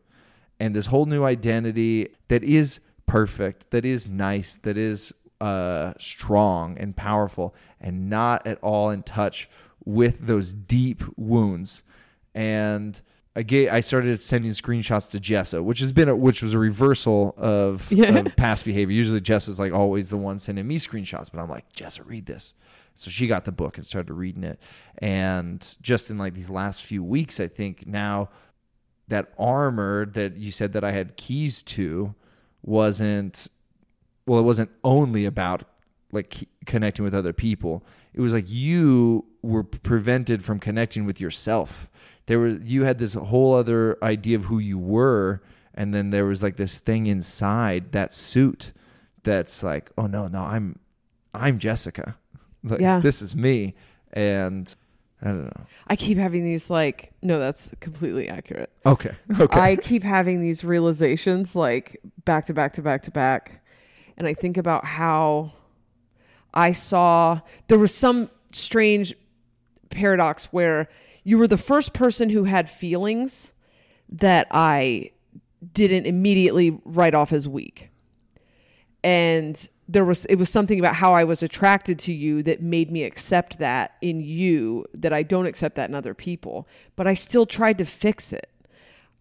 [0.60, 6.78] And this whole new identity that is perfect, that is nice, that is uh, strong
[6.78, 9.50] and powerful, and not at all in touch
[9.86, 11.84] with those deep wounds.
[12.36, 13.00] And
[13.40, 16.60] I gave, I started sending screenshots to Jessa, which has been a, which was a
[16.60, 18.18] reversal of, Yeah.
[18.18, 18.94] of past behavior.
[18.94, 22.54] Usually Jessa's like always the one sending me screenshots, but I'm like, Jessa, read this.
[22.96, 24.60] So she got the book and started reading it.
[24.98, 28.28] And just in like these last few weeks, I think now
[29.08, 32.14] that armor that you said that I had keys to
[32.62, 33.48] wasn't
[34.26, 35.64] well, it wasn't only about
[36.12, 37.86] like connecting with other people.
[38.14, 41.90] It was like you were prevented from connecting with yourself.
[42.30, 45.42] There was you had this whole other idea of who you were,
[45.74, 48.72] and then there was like this thing inside that suit
[49.24, 50.78] that's like, oh no, no, I'm
[51.34, 52.16] I'm Jessica.
[52.64, 53.00] Like, Yeah.
[53.00, 53.74] this is me,
[54.14, 54.76] and
[55.24, 55.66] I don't know.
[55.88, 58.70] I keep having these like no, that's completely accurate.
[58.86, 59.60] Okay, okay.
[59.60, 63.64] I keep having these realizations like back to back to back to back.
[64.18, 65.54] And I think about how
[66.54, 69.16] I saw there was some strange
[69.90, 70.90] paradox where
[71.24, 73.54] you were the first person who had feelings
[74.10, 75.12] that I
[75.74, 77.90] didn't immediately write off as weak.
[79.04, 82.92] And there was it was something about how I was attracted to you that made
[82.92, 86.68] me accept that in you that I don't accept that in other people.
[86.96, 88.50] But I still tried to fix it.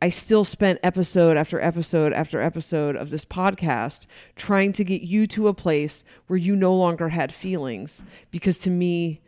[0.00, 5.26] I still spent episode after episode after episode of this podcast trying to get you
[5.28, 9.20] to a place where you no longer had feelings because to me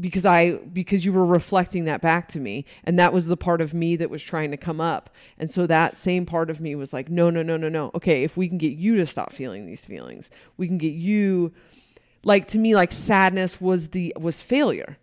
[0.00, 3.60] because I because you were reflecting that back to me and that was the part
[3.60, 5.10] of me that was trying to come up.
[5.38, 7.90] And so that same part of me was like no no no no no.
[7.94, 11.52] Okay, if we can get you to stop feeling these feelings, we can get you
[12.24, 14.98] like to me like sadness was the was failure.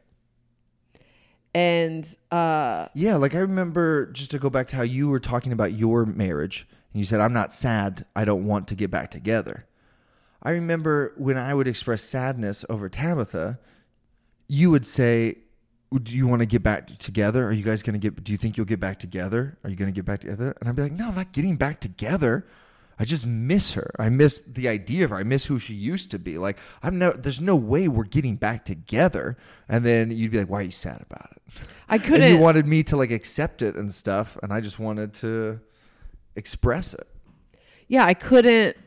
[1.54, 5.52] And uh Yeah, like I remember just to go back to how you were talking
[5.52, 8.06] about your marriage, and you said, I'm not sad.
[8.16, 9.66] I don't want to get back together.
[10.44, 13.60] I remember when I would express sadness over Tabitha,
[14.48, 15.38] you would say,
[15.92, 17.46] Do you want to get back together?
[17.46, 19.58] Are you guys going to get, do you think you'll get back together?
[19.64, 20.56] Are you going to get back together?
[20.60, 22.46] And I'd be like, No, I'm not getting back together.
[22.98, 23.92] I just miss her.
[24.00, 25.18] I miss the idea of her.
[25.18, 26.38] I miss who she used to be.
[26.38, 29.38] Like I'm no, there's no way we're getting back together.
[29.68, 31.54] And then you'd be like, "Why are you sad about it?"
[31.90, 35.14] I couldn't you wanted me to like accept it and stuff, and I just wanted
[35.16, 35.60] to
[36.36, 37.08] express it.
[37.88, 38.78] yeah, I couldn't.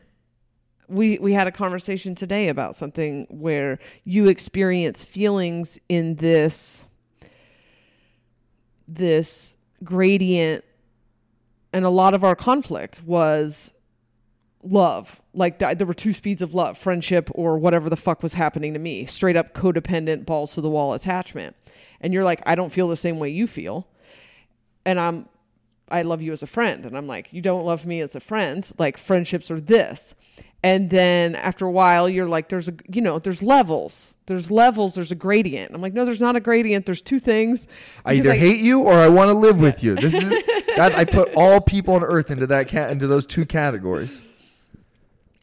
[0.89, 6.83] We we had a conversation today about something where you experience feelings in this
[8.87, 10.65] this gradient,
[11.71, 13.71] and a lot of our conflict was
[14.63, 15.21] love.
[15.33, 18.73] Like th- there were two speeds of love, friendship or whatever the fuck was happening
[18.73, 19.05] to me.
[19.05, 21.55] Straight up codependent, balls to the wall attachment.
[22.01, 23.87] And you're like, I don't feel the same way you feel.
[24.85, 25.29] And I'm
[25.91, 26.85] I love you as a friend.
[26.85, 28.69] And I'm like, you don't love me as a friend.
[28.77, 30.15] Like friendships are this.
[30.61, 34.15] And then after a while, you're like, there's a, you know, there's levels.
[34.25, 34.95] There's levels.
[34.95, 35.73] There's a gradient.
[35.73, 36.85] I'm like, no, there's not a gradient.
[36.85, 37.65] There's two things.
[38.05, 39.95] I either hate you or I want to live with you.
[39.95, 40.29] This is
[40.75, 44.21] that I put all people on earth into that cat into those two categories.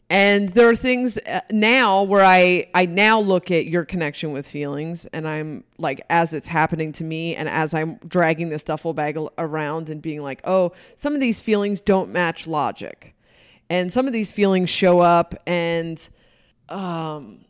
[0.09, 4.47] And there are things uh, now where I I now look at your connection with
[4.47, 8.93] feelings and I'm like as it's happening to me and as I'm dragging this duffel
[8.93, 13.15] bag around and being like, "Oh, some of these feelings don't match logic."
[13.69, 16.07] And some of these feelings show up and
[16.69, 17.45] um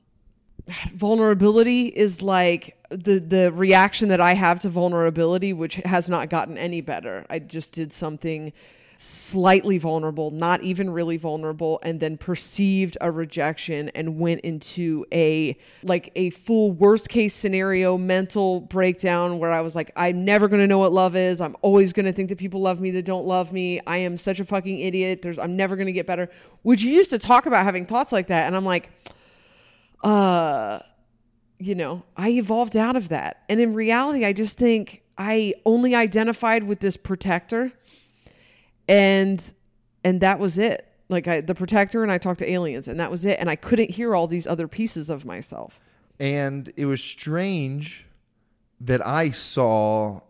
[0.93, 6.57] vulnerability is like the the reaction that I have to vulnerability which has not gotten
[6.57, 7.23] any better.
[7.29, 8.51] I just did something
[8.97, 15.57] slightly vulnerable, not even really vulnerable, and then perceived a rejection and went into a
[15.83, 20.67] like a full worst case scenario mental breakdown where I was like, I'm never gonna
[20.67, 21.41] know what love is.
[21.41, 23.79] I'm always gonna think that people love me that don't love me.
[23.85, 25.21] I am such a fucking idiot.
[25.21, 26.29] There's I'm never gonna get better.
[26.63, 28.89] Which you used to talk about having thoughts like that, and I'm like,
[30.03, 30.79] uh
[31.59, 33.43] you know, I evolved out of that.
[33.49, 37.73] And in reality, I just think I only identified with this protector
[38.87, 39.53] and
[40.03, 40.87] and that was it.
[41.09, 43.55] Like I the protector and I talked to aliens and that was it and I
[43.55, 45.79] couldn't hear all these other pieces of myself.
[46.19, 48.05] And it was strange
[48.81, 50.21] that I saw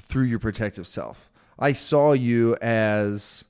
[0.00, 1.30] through your protective self.
[1.58, 3.44] I saw you as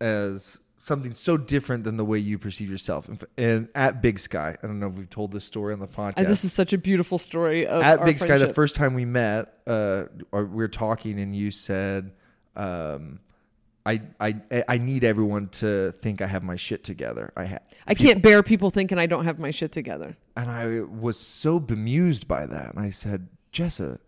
[0.00, 3.08] as something so different than the way you perceive yourself.
[3.38, 6.14] And, at Big Sky, I don't know if we've told this story on the podcast.
[6.16, 9.04] And this is such a beautiful story of at Big Sky, the first time we
[9.04, 12.10] met, uh, we were talking, and you said,
[12.56, 13.20] um,
[13.84, 14.36] "I, I,
[14.68, 18.42] I need everyone to think I have my shit together." I have, I can't bear
[18.42, 20.16] people thinking I don't have my shit together.
[20.36, 22.74] and I was so bemused by that.
[22.74, 23.98] And I said, "Jessa,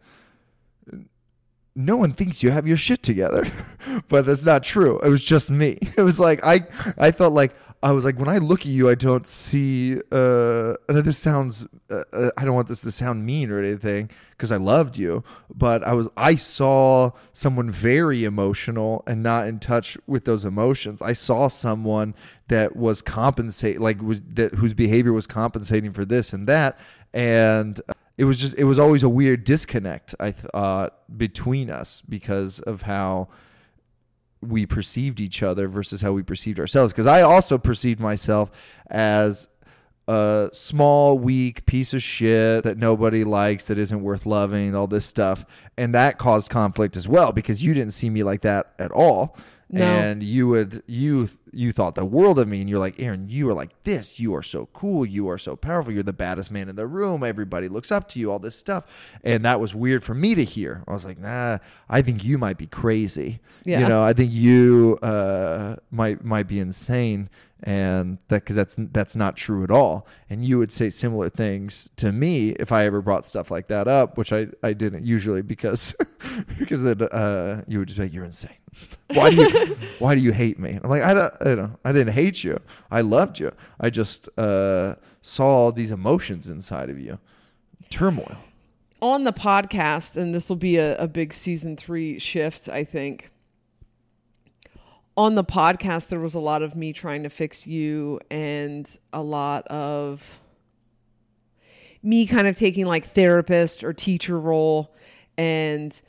[1.76, 3.46] no one thinks you have your shit together,
[4.08, 5.00] but that's not true.
[5.00, 5.78] It was just me.
[5.96, 6.66] It was like I,
[6.98, 7.54] I felt like
[7.84, 10.00] I was like when I look at you, I don't see.
[10.10, 11.66] Uh, this sounds.
[11.90, 15.22] Uh, uh, I don't want this to sound mean or anything because I loved you,
[15.54, 16.08] but I was.
[16.16, 21.02] I saw someone very emotional and not in touch with those emotions.
[21.02, 22.14] I saw someone
[22.48, 26.78] that was compensate like was that whose behavior was compensating for this and that,
[27.12, 27.82] and
[28.16, 32.82] it was just it was always a weird disconnect i thought between us because of
[32.82, 33.28] how
[34.48, 36.92] we perceived each other versus how we perceived ourselves.
[36.92, 38.50] Because i also perceived myself
[38.88, 39.48] as
[40.06, 45.06] a small weak piece of shit that nobody likes that isn't worth loving all this
[45.06, 45.44] stuff.
[45.78, 49.36] And that caused conflict as well because you didn't see me like that at all
[49.70, 49.84] No.
[49.84, 53.28] And you would you you thought the world of me, and you're like Aaron.
[53.28, 54.20] You are like this.
[54.20, 55.06] You are so cool.
[55.06, 55.92] You are so powerful.
[55.92, 57.24] You're the baddest man in the room.
[57.24, 58.30] Everybody looks up to you.
[58.30, 58.86] All this stuff,
[59.22, 60.84] and that was weird for me to hear.
[60.86, 61.58] I was like, Nah,
[61.88, 63.40] I think you might be crazy.
[63.64, 63.80] Yeah.
[63.80, 67.30] You know, I think you uh, might might be insane,
[67.64, 70.06] and that because that's that's not true at all.
[70.28, 73.88] And you would say similar things to me if I ever brought stuff like that
[73.88, 75.94] up, which I, I didn't usually because
[76.58, 78.58] because then uh, you would just be like, "You're insane.
[79.14, 81.78] Why do you why do you hate me?" I'm like, I don't, I know.
[81.84, 82.60] I didn't hate you.
[82.90, 83.50] I loved you.
[83.80, 87.18] I just uh, saw these emotions inside of you,
[87.88, 88.36] turmoil.
[89.00, 93.30] on the podcast, and this will be a, a big season three shift, I think.
[95.16, 99.22] On the podcast, there was a lot of me trying to fix you and a
[99.22, 100.40] lot of
[102.02, 104.94] me kind of taking like therapist or teacher role.
[105.38, 106.00] And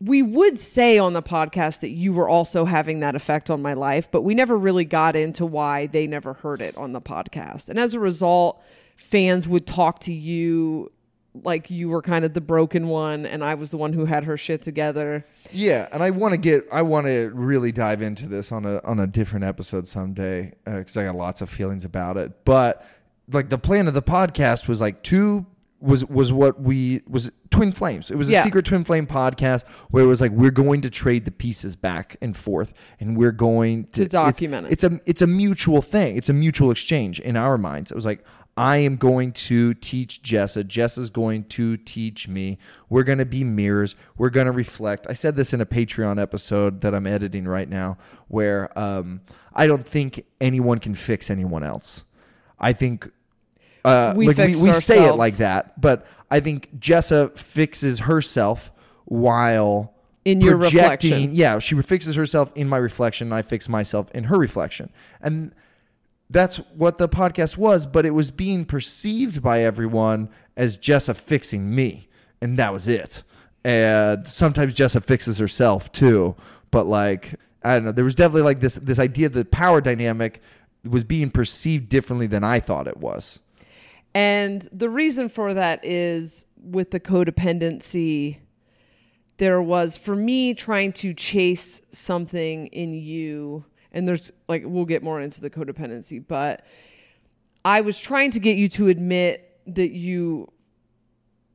[0.00, 3.74] we would say on the podcast that you were also having that effect on my
[3.74, 7.68] life, but we never really got into why they never heard it on the podcast.
[7.68, 8.62] And as a result,
[8.96, 10.90] fans would talk to you
[11.32, 14.24] like you were kind of the broken one and I was the one who had
[14.24, 15.24] her shit together.
[15.52, 18.80] Yeah, and I want to get I want to really dive into this on a
[18.84, 22.44] on a different episode someday uh, because I got lots of feelings about it.
[22.44, 22.84] But
[23.32, 25.46] like the plan of the podcast was like two
[25.80, 28.10] was was what we was twin flames.
[28.10, 28.42] It was a Yeah.
[28.44, 32.16] secret twin flame podcast where it was like we're going to trade the pieces back
[32.20, 34.72] and forth, and we're going to, To document it.
[34.72, 36.16] it's, It's a it's a mutual thing.
[36.18, 37.90] It's a mutual exchange in our minds.
[37.90, 38.22] It was like
[38.60, 40.64] I am going to teach Jessa.
[40.64, 42.58] Jessa's going to teach me.
[42.90, 43.96] We're going to be mirrors.
[44.18, 45.06] We're going to reflect.
[45.08, 47.96] I said this in a Patreon episode that I'm editing right now,
[48.28, 49.22] where um,
[49.54, 52.04] I don't think anyone can fix anyone else.
[52.58, 53.10] I think
[53.82, 58.72] uh, We like we, we say it like that, but I think Jessa fixes herself
[59.06, 59.94] while
[60.26, 61.34] In your reflection.
[61.34, 64.92] Yeah, she fixes herself in my reflection, and I fix myself in her reflection,
[65.22, 65.54] and
[66.30, 67.86] that's what the podcast was.
[67.86, 72.08] But it was being perceived by everyone as Jessa fixing me,
[72.40, 73.22] and that was it.
[73.64, 76.36] And sometimes Jessa fixes herself too,
[76.70, 80.40] but like I don't know, there was definitely like this this idea that power dynamic
[80.88, 83.38] was being perceived differently than I thought it was.
[84.14, 88.38] And the reason for that is with the codependency,
[89.36, 93.64] there was for me trying to chase something in you.
[93.92, 96.64] And there's like, we'll get more into the codependency, but
[97.64, 100.52] I was trying to get you to admit that you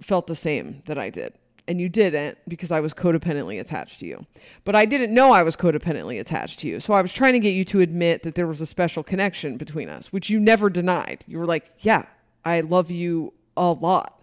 [0.01, 1.33] felt the same that I did.
[1.67, 4.25] And you didn't because I was codependently attached to you.
[4.65, 6.79] But I didn't know I was codependently attached to you.
[6.79, 9.57] So I was trying to get you to admit that there was a special connection
[9.57, 11.23] between us, which you never denied.
[11.27, 12.05] You were like, yeah,
[12.43, 14.14] I love you a lot.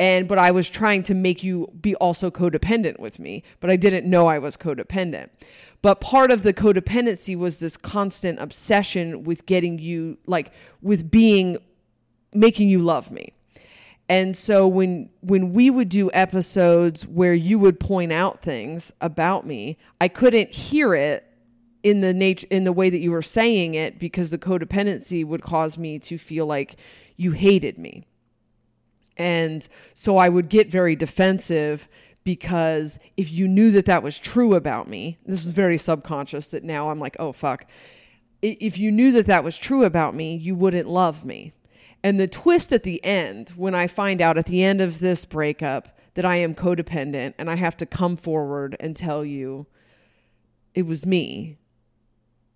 [0.00, 3.76] And but I was trying to make you be also codependent with me, but I
[3.76, 5.28] didn't know I was codependent.
[5.82, 11.58] But part of the codependency was this constant obsession with getting you like with being
[12.32, 13.34] making you love me.
[14.08, 19.46] And so when when we would do episodes where you would point out things about
[19.46, 21.26] me, I couldn't hear it
[21.82, 25.42] in the nature in the way that you were saying it because the codependency would
[25.42, 26.76] cause me to feel like
[27.18, 28.06] you hated me.
[29.20, 31.90] And so I would get very defensive
[32.24, 36.64] because if you knew that that was true about me, this is very subconscious that
[36.64, 37.66] now I'm like, oh, fuck.
[38.40, 41.52] If you knew that that was true about me, you wouldn't love me.
[42.02, 45.26] And the twist at the end, when I find out at the end of this
[45.26, 49.66] breakup that I am codependent and I have to come forward and tell you
[50.74, 51.58] it was me,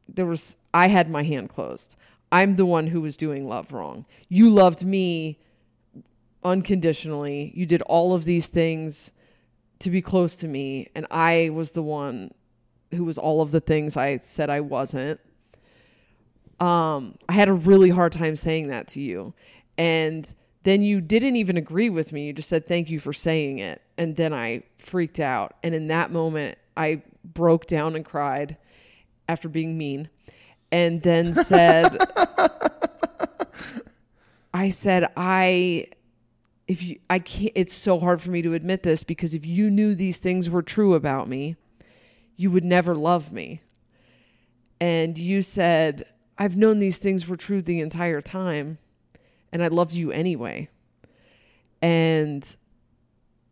[0.08, 1.94] there was, I had my hand closed.
[2.32, 4.06] I'm the one who was doing love wrong.
[4.30, 5.38] You loved me
[6.44, 7.52] unconditionally.
[7.54, 9.12] You did all of these things
[9.80, 12.32] to be close to me, and I was the one
[12.94, 15.20] who was all of the things I said I wasn't.
[16.60, 19.34] Um, I had a really hard time saying that to you.
[19.76, 20.32] And
[20.62, 22.26] then you didn't even agree with me.
[22.26, 23.82] You just said thank you for saying it.
[23.98, 25.56] And then I freaked out.
[25.62, 28.56] And in that moment, I broke down and cried
[29.28, 30.08] after being mean.
[30.72, 31.98] And then said
[34.54, 35.88] I said I
[36.66, 39.70] if you I can't it's so hard for me to admit this because if you
[39.70, 41.56] knew these things were true about me,
[42.36, 43.60] you would never love me.
[44.80, 46.06] And you said,
[46.36, 48.78] I've known these things were true the entire time
[49.52, 50.68] and I loved you anyway.
[51.80, 52.56] And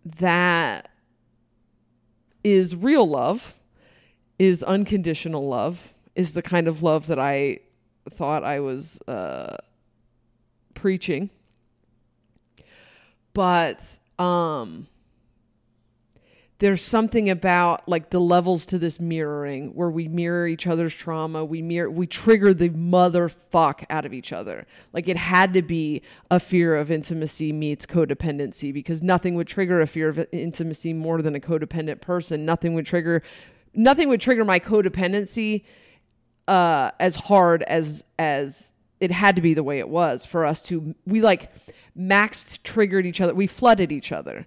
[0.04, 0.90] that
[2.42, 3.54] is real love,
[4.38, 7.60] is unconditional love, is the kind of love that I
[8.10, 9.58] thought I was uh,
[10.74, 11.30] preaching.
[13.34, 14.86] But um,
[16.62, 21.44] there's something about like the levels to this mirroring where we mirror each other's trauma
[21.44, 24.64] we mirror we trigger the motherfuck out of each other.
[24.92, 29.80] Like it had to be a fear of intimacy meets codependency because nothing would trigger
[29.80, 32.44] a fear of intimacy more than a codependent person.
[32.44, 33.24] Nothing would trigger
[33.74, 35.64] nothing would trigger my codependency
[36.46, 38.70] uh as hard as as
[39.00, 41.50] it had to be the way it was for us to we like
[41.98, 44.46] maxed triggered each other we flooded each other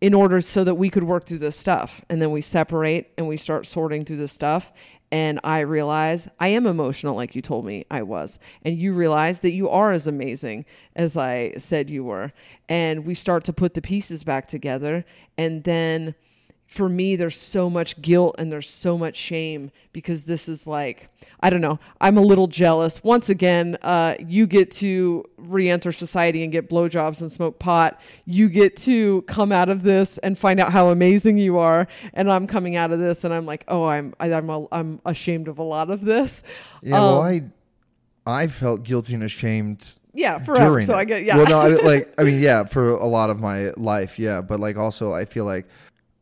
[0.00, 2.02] in order so that we could work through this stuff.
[2.08, 4.72] And then we separate and we start sorting through this stuff.
[5.12, 8.38] And I realize I am emotional, like you told me I was.
[8.62, 10.64] And you realize that you are as amazing
[10.94, 12.32] as I said you were.
[12.68, 15.04] And we start to put the pieces back together.
[15.36, 16.14] And then
[16.70, 21.08] for me, there's so much guilt and there's so much shame because this is like,
[21.40, 23.02] I don't know, I'm a little jealous.
[23.02, 28.00] Once again, uh, you get to re enter society and get blowjobs and smoke pot.
[28.24, 31.88] You get to come out of this and find out how amazing you are.
[32.14, 35.00] And I'm coming out of this and I'm like, oh, I'm, I, I'm, a, I'm
[35.04, 36.44] ashamed of a lot of this.
[36.82, 37.42] Yeah, well, Um, I
[38.42, 39.98] I felt guilty and ashamed.
[40.12, 40.82] Yeah, forever.
[40.82, 40.98] So it.
[40.98, 41.36] I get, yeah.
[41.36, 44.60] Well, no, I, like I mean, yeah, for a lot of my life, yeah, but
[44.60, 45.66] like also, I feel like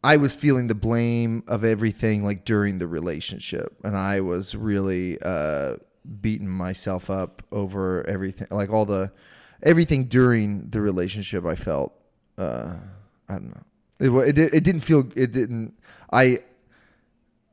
[0.04, 5.18] I was feeling the blame of everything like during the relationship, and I was really
[5.20, 5.76] uh,
[6.20, 9.10] beating myself up over everything, like all the
[9.62, 11.44] everything during the relationship.
[11.44, 11.92] I felt
[12.38, 12.76] uh,
[13.28, 14.20] I don't know.
[14.22, 15.74] It, it, it didn't feel it didn't
[16.12, 16.38] I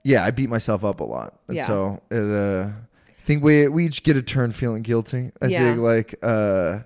[0.04, 1.66] yeah I beat myself up a lot and Yeah.
[1.66, 5.58] so it uh I think we we each get a turn feeling guilty I Yeah.
[5.74, 6.82] think like uh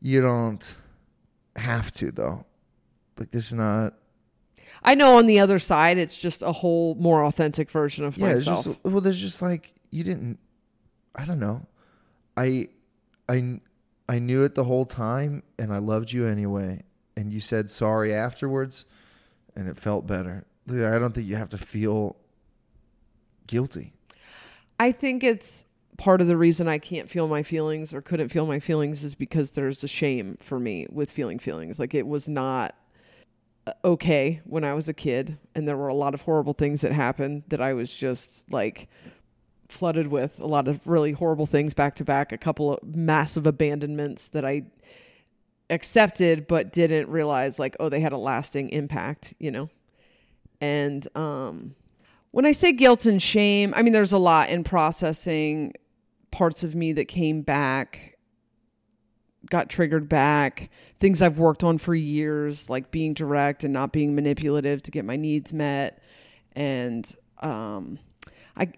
[0.00, 0.74] you don't
[1.54, 2.44] have to though
[3.16, 3.94] like this is not
[4.82, 8.28] I know on the other side, it's just a whole more authentic version of yeah
[8.28, 8.64] it's myself.
[8.64, 10.38] just well there's just like you didn't
[11.14, 11.66] I don't know
[12.36, 12.68] I
[13.28, 13.60] I
[14.08, 16.82] I knew it the whole time and I loved you anyway
[17.16, 18.84] and you said sorry afterwards
[19.56, 22.16] and it felt better I don't think you have to feel
[23.46, 23.92] guilty
[24.78, 25.66] I think it's
[26.00, 29.14] part of the reason I can't feel my feelings or couldn't feel my feelings is
[29.14, 31.78] because there's a shame for me with feeling feelings.
[31.78, 32.74] Like it was not
[33.84, 36.92] okay when I was a kid, and there were a lot of horrible things that
[36.92, 38.88] happened that I was just like
[39.68, 43.46] flooded with a lot of really horrible things back to back, a couple of massive
[43.46, 44.64] abandonments that I
[45.70, 49.70] accepted but didn't realize like oh they had a lasting impact, you know.
[50.60, 51.74] And um
[52.32, 55.74] when I say guilt and shame, I mean there's a lot in processing
[56.30, 58.09] parts of me that came back,
[59.48, 64.14] got triggered back, things I've worked on for years, like being direct and not being
[64.14, 66.02] manipulative to get my needs met.
[66.52, 67.10] And
[67.40, 67.98] um,
[68.56, 68.72] I,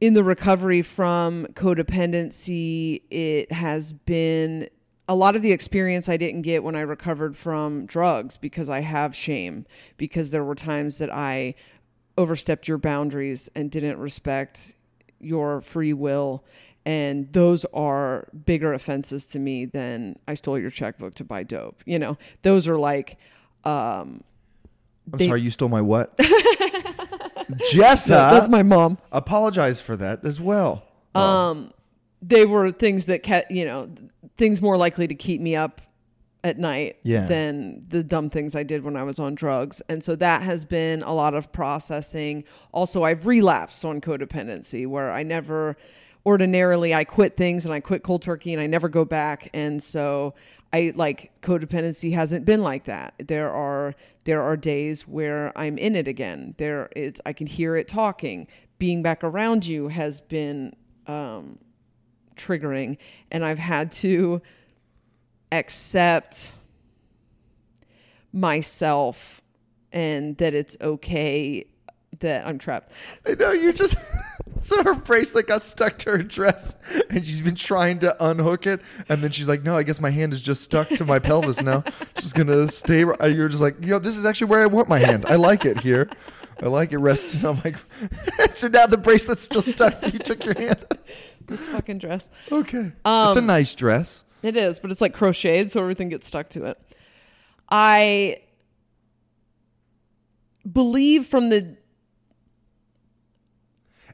[0.00, 4.68] in the recovery from codependency, it has been
[5.08, 8.80] a lot of the experience I didn't get when I recovered from drugs because I
[8.80, 9.66] have shame,
[9.96, 11.54] because there were times that I
[12.16, 14.76] overstepped your boundaries and didn't respect
[15.20, 16.44] your free will.
[16.86, 21.82] And those are bigger offenses to me than I stole your checkbook to buy dope.
[21.86, 23.16] You know, those are like,
[23.64, 24.22] um,
[25.12, 26.14] I'm They- sorry, you stole my what?
[27.72, 28.98] Jessa, that's my mom.
[29.12, 30.82] apologize for that as well.
[31.14, 31.72] Um,
[32.22, 33.88] they were things that kept, you know,
[34.36, 35.80] things more likely to keep me up
[36.42, 37.26] at night Yeah.
[37.26, 39.80] than the dumb things I did when I was on drugs.
[39.88, 42.44] And so that has been a lot of processing.
[42.72, 45.76] Also, I've relapsed on codependency where I never
[46.26, 49.50] ordinarily I quit things and I quit cold turkey and I never go back.
[49.52, 50.34] And so
[50.72, 53.14] I like codependency hasn't been like that.
[53.18, 53.94] There are
[54.24, 56.54] there are days where I'm in it again.
[56.58, 58.46] There it's I can hear it talking.
[58.78, 60.74] Being back around you has been
[61.06, 61.58] um
[62.36, 62.96] triggering
[63.30, 64.42] and I've had to
[65.52, 66.52] accept
[68.32, 69.40] myself
[69.92, 71.66] and that it's okay
[72.24, 72.90] that I'm trapped.
[73.26, 73.96] I know you just.
[74.60, 76.76] so her bracelet got stuck to her dress,
[77.10, 80.10] and she's been trying to unhook it, and then she's like, "No, I guess my
[80.10, 81.84] hand is just stuck to my pelvis now.
[82.18, 84.98] She's gonna stay." You're just like, you know, this is actually where I want my
[84.98, 85.26] hand.
[85.26, 86.08] I like it here.
[86.62, 87.74] I like it resting on my.
[88.52, 90.02] so now the bracelet's still stuck.
[90.12, 90.84] You took your hand.
[91.46, 92.30] This fucking dress.
[92.50, 94.24] Okay, it's a Um, nice dress.
[94.42, 96.78] It is, but it's like crocheted, so everything gets stuck to it.
[97.68, 98.38] I
[100.70, 101.76] believe from the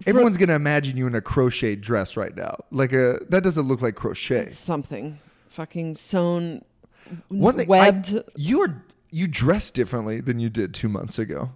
[0.06, 2.56] Everyone's gonna imagine you in a crocheted dress right now.
[2.70, 4.50] Like a that doesn't look like crochet.
[4.50, 6.64] something fucking sewn,
[7.28, 8.22] One thing, webbed.
[8.36, 11.50] you are you dress differently than you did two months ago.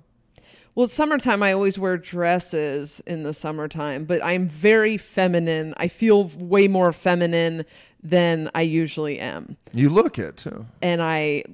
[0.74, 1.40] Well, it's summertime.
[1.40, 5.72] I always wear dresses in the summertime, but I'm very feminine.
[5.76, 7.64] I feel way more feminine
[8.03, 9.57] than I usually am.
[9.72, 10.66] You look it too.
[10.82, 11.45] and I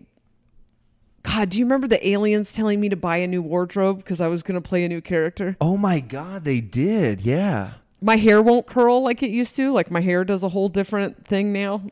[1.22, 4.28] God, do you remember the aliens telling me to buy a new wardrobe because I
[4.28, 5.56] was going to play a new character?
[5.60, 7.20] Oh my god, they did.
[7.20, 7.72] Yeah.
[8.00, 9.72] My hair won't curl like it used to.
[9.72, 11.82] Like my hair does a whole different thing now.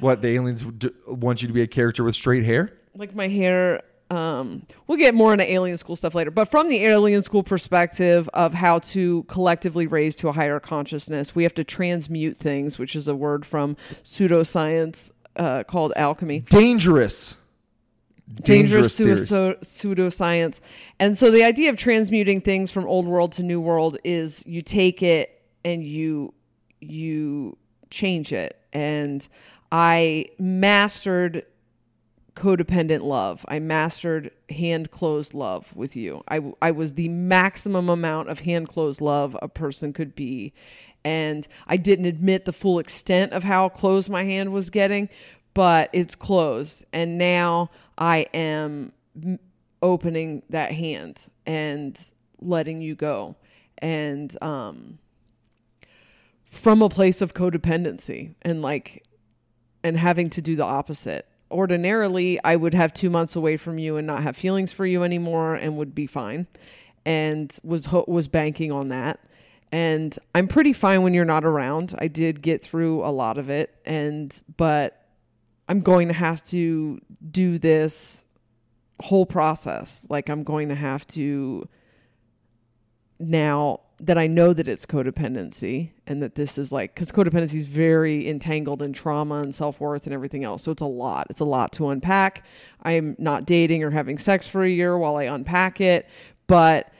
[0.00, 2.72] What the aliens d- want you to be a character with straight hair?
[2.94, 3.80] like my hair
[4.10, 8.28] um we'll get more into alien school stuff later but from the alien school perspective
[8.34, 12.94] of how to collectively raise to a higher consciousness we have to transmute things which
[12.94, 13.74] is a word from
[14.04, 17.36] pseudoscience uh, called alchemy Dangerous.
[18.42, 20.60] Dangerous, pseudo- pseudoscience
[20.98, 24.62] and so the idea of transmuting things from old world to new world is you
[24.62, 26.32] take it and you
[26.80, 27.56] you
[27.90, 29.28] change it and
[29.70, 31.44] i mastered
[32.34, 33.44] codependent love.
[33.48, 36.22] I mastered hand closed love with you.
[36.28, 40.52] I, I was the maximum amount of hand closed love a person could be.
[41.04, 45.08] And I didn't admit the full extent of how closed my hand was getting,
[45.52, 46.84] but it's closed.
[46.92, 47.70] And now
[48.02, 48.92] I am
[49.80, 51.96] opening that hand and
[52.40, 53.36] letting you go.
[53.78, 54.98] And, um,
[56.44, 59.04] from a place of codependency and like
[59.84, 61.26] and having to do the opposite.
[61.50, 65.04] Ordinarily, I would have 2 months away from you and not have feelings for you
[65.04, 66.48] anymore and would be fine
[67.06, 69.20] and was ho- was banking on that.
[69.70, 71.94] And I'm pretty fine when you're not around.
[71.98, 75.01] I did get through a lot of it and but
[75.72, 77.00] I'm going to have to
[77.30, 78.24] do this
[79.00, 80.04] whole process.
[80.10, 81.66] Like I'm going to have to
[83.18, 87.68] now that I know that it's codependency and that this is like because codependency is
[87.68, 90.62] very entangled in trauma and self worth and everything else.
[90.62, 91.28] So it's a lot.
[91.30, 92.44] It's a lot to unpack.
[92.82, 96.06] I'm not dating or having sex for a year while I unpack it,
[96.48, 96.92] but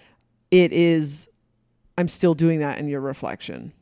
[0.50, 1.28] it is.
[1.98, 3.74] I'm still doing that in your reflection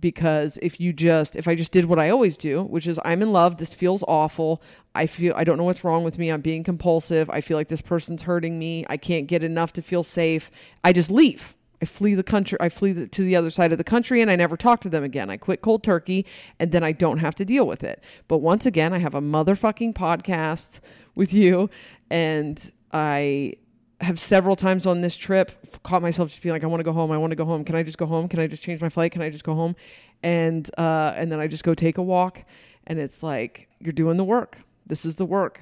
[0.00, 3.22] because if you just if I just did what I always do, which is I'm
[3.22, 4.62] in love, this feels awful.
[4.94, 6.30] I feel I don't know what's wrong with me.
[6.30, 7.28] I'm being compulsive.
[7.30, 8.84] I feel like this person's hurting me.
[8.88, 10.50] I can't get enough to feel safe.
[10.84, 11.54] I just leave.
[11.80, 12.58] I flee the country.
[12.60, 14.88] I flee the, to the other side of the country and I never talk to
[14.88, 15.30] them again.
[15.30, 16.26] I quit cold turkey
[16.58, 18.02] and then I don't have to deal with it.
[18.26, 20.80] But once again, I have a motherfucking podcast
[21.14, 21.70] with you
[22.10, 23.54] and I
[24.00, 26.92] have several times on this trip caught myself just being like, I want to go
[26.92, 27.10] home.
[27.10, 27.64] I want to go home.
[27.64, 28.28] Can I just go home?
[28.28, 29.12] Can I just change my flight?
[29.12, 29.74] Can I just go home?
[30.22, 32.44] And uh, and then I just go take a walk,
[32.86, 34.58] and it's like you're doing the work.
[34.86, 35.60] This is the work.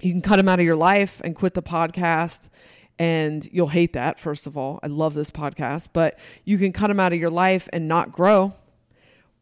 [0.00, 2.48] You can cut them out of your life and quit the podcast,
[2.98, 4.18] and you'll hate that.
[4.18, 7.30] First of all, I love this podcast, but you can cut them out of your
[7.30, 8.54] life and not grow,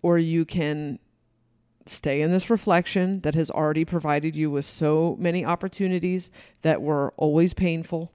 [0.02, 0.98] or you can
[1.90, 6.30] stay in this reflection that has already provided you with so many opportunities
[6.62, 8.12] that were always painful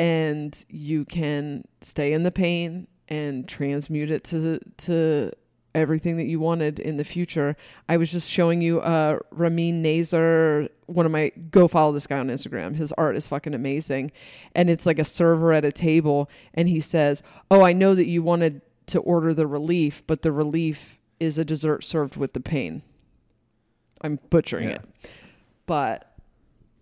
[0.00, 5.30] and you can stay in the pain and transmute it to to
[5.74, 7.54] everything that you wanted in the future.
[7.86, 12.18] I was just showing you uh Ramin Nazer, one of my go follow this guy
[12.18, 12.76] on Instagram.
[12.76, 14.10] His art is fucking amazing.
[14.54, 18.06] And it's like a server at a table and he says, "Oh, I know that
[18.06, 22.40] you wanted to order the relief, but the relief is a dessert served with the
[22.40, 22.82] pain."
[24.00, 24.76] I'm butchering Yeah.
[24.76, 24.82] it.
[25.66, 26.06] But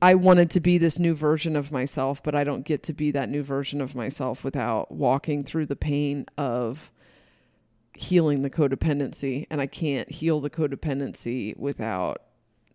[0.01, 3.11] I wanted to be this new version of myself, but I don't get to be
[3.11, 6.93] that new version of myself without walking through the pain of
[7.95, 9.47] healing the codependency.
[9.51, 12.23] And I can't heal the codependency without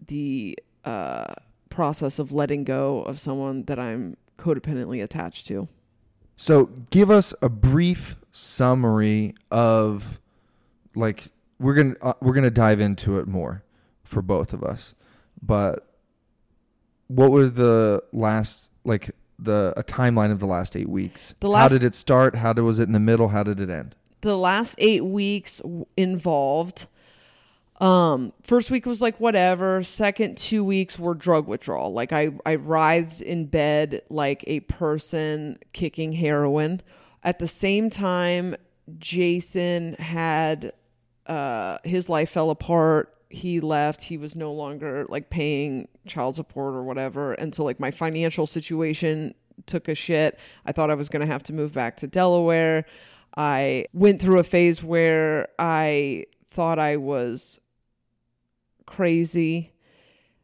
[0.05, 1.33] the uh,
[1.69, 5.69] process of letting go of someone that I'm codependently attached to.
[6.35, 10.19] So give us a brief summary of
[10.95, 11.27] like
[11.59, 13.63] we're gonna uh, we're gonna dive into it more
[14.13, 14.95] for both of us,
[15.41, 15.87] but
[17.07, 21.35] what was the last like the a timeline of the last eight weeks?
[21.39, 22.35] The How did it start?
[22.35, 23.29] How did, was it in the middle?
[23.29, 23.95] How did it end?
[24.23, 25.61] the last eight weeks
[25.97, 26.87] involved
[27.81, 32.55] um first week was like whatever second two weeks were drug withdrawal like i i
[32.55, 36.81] writhed in bed like a person kicking heroin
[37.23, 38.55] at the same time
[38.97, 40.71] jason had
[41.27, 46.75] uh his life fell apart he left he was no longer like paying child support
[46.75, 47.33] or whatever.
[47.33, 49.33] And so like my financial situation
[49.65, 50.37] took a shit.
[50.65, 52.85] I thought i was going to have to move back to delaware.
[53.35, 57.59] I went through a phase where i thought i was
[58.85, 59.71] crazy.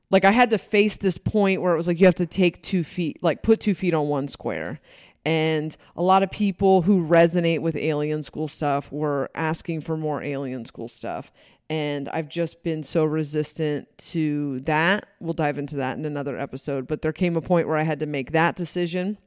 [0.10, 2.64] Like i had to face this point where it was like you have to take
[2.64, 4.80] two feet like put two feet on one square.
[5.26, 10.24] And a lot of people who resonate with alien school stuff were asking for more
[10.24, 11.32] alien school stuff
[11.70, 16.88] and i've just been so resistant to that we'll dive into that in another episode
[16.88, 19.18] but there came a point where i had to make that decision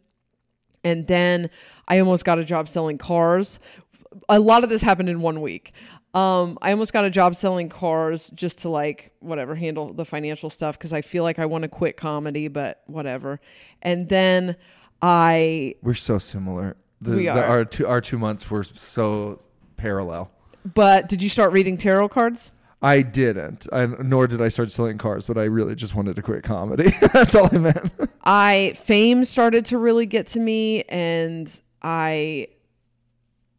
[0.84, 1.48] and then
[1.88, 3.60] i almost got a job selling cars
[4.28, 5.72] a lot of this happened in one week
[6.14, 10.50] Um, I almost got a job selling cars just to like whatever handle the financial
[10.50, 13.40] stuff because I feel like I want to quit comedy, but whatever.
[13.80, 14.56] And then
[15.00, 16.76] I, We're so similar.
[17.00, 17.44] The, We the- are.
[17.44, 19.40] our two our two months were so
[19.78, 20.30] parallel.
[20.74, 22.52] But did you start reading tarot cards?
[22.82, 26.22] I didn't, I, nor did I start selling cars, but I really just wanted to
[26.22, 26.92] quit comedy.
[27.12, 27.92] That's all I meant.
[28.24, 32.48] I fame started to really get to me and I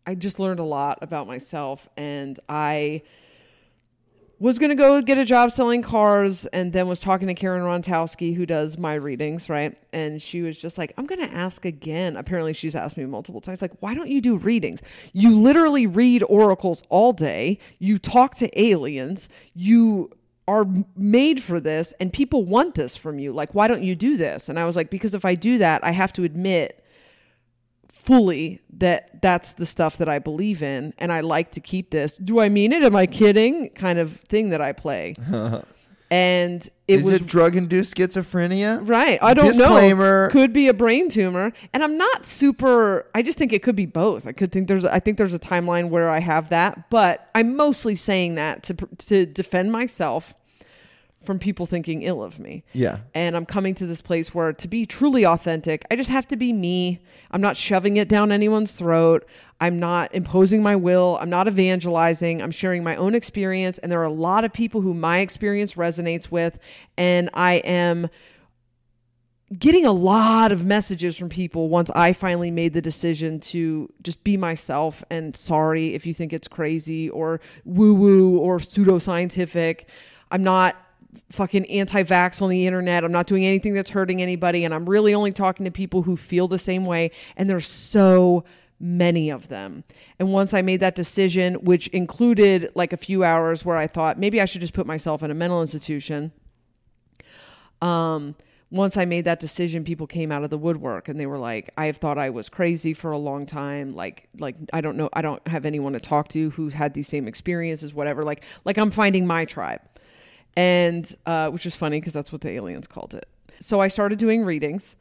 [0.05, 3.03] I just learned a lot about myself and I
[4.43, 7.63] was going to go get a job selling cars and then was talking to Karen
[7.63, 9.77] Rontowski who does my readings, right?
[9.93, 13.39] And she was just like, "I'm going to ask again." Apparently she's asked me multiple
[13.39, 14.81] times like, "Why don't you do readings?
[15.13, 17.57] You literally read oracles all day.
[17.79, 19.29] You talk to aliens.
[19.53, 20.11] You
[20.45, 20.67] are
[20.97, 23.31] made for this and people want this from you.
[23.31, 25.85] Like, why don't you do this?" And I was like, "Because if I do that,
[25.85, 26.82] I have to admit
[28.03, 32.13] fully that that's the stuff that I believe in and I like to keep this.
[32.13, 32.83] Do I mean it?
[32.83, 33.69] Am I kidding?
[33.69, 35.15] Kind of thing that I play.
[36.11, 38.87] and it Is was it drug induced schizophrenia?
[38.87, 39.17] right.
[39.21, 40.27] I don't Disclaimer.
[40.27, 40.31] know.
[40.31, 41.53] Could be a brain tumor.
[41.73, 44.27] And I'm not super I just think it could be both.
[44.27, 47.55] I could think there's I think there's a timeline where I have that, but I'm
[47.55, 50.33] mostly saying that to to defend myself
[51.23, 52.63] from people thinking ill of me.
[52.73, 52.99] Yeah.
[53.13, 56.35] And I'm coming to this place where to be truly authentic, I just have to
[56.35, 56.99] be me.
[57.31, 59.25] I'm not shoving it down anyone's throat.
[59.59, 61.17] I'm not imposing my will.
[61.21, 62.41] I'm not evangelizing.
[62.41, 63.77] I'm sharing my own experience.
[63.77, 66.59] And there are a lot of people who my experience resonates with.
[66.97, 68.09] And I am
[69.57, 74.23] getting a lot of messages from people once I finally made the decision to just
[74.23, 79.85] be myself and sorry if you think it's crazy or woo woo or pseudoscientific.
[80.31, 80.75] I'm not
[81.31, 83.03] fucking anti-vax on the internet.
[83.03, 86.17] I'm not doing anything that's hurting anybody and I'm really only talking to people who
[86.17, 88.43] feel the same way and there's so
[88.79, 89.83] many of them.
[90.19, 94.19] And once I made that decision, which included like a few hours where I thought
[94.19, 96.31] maybe I should just put myself in a mental institution,
[97.81, 98.35] um,
[98.73, 101.69] once I made that decision, people came out of the woodwork and they were like,
[101.77, 103.95] I've thought I was crazy for a long time.
[103.95, 107.07] Like, like I don't know, I don't have anyone to talk to who's had these
[107.07, 108.23] same experiences, whatever.
[108.23, 109.81] Like, like I'm finding my tribe,
[110.55, 113.27] and uh, which is funny because that's what the aliens called it.
[113.59, 114.95] So I started doing readings,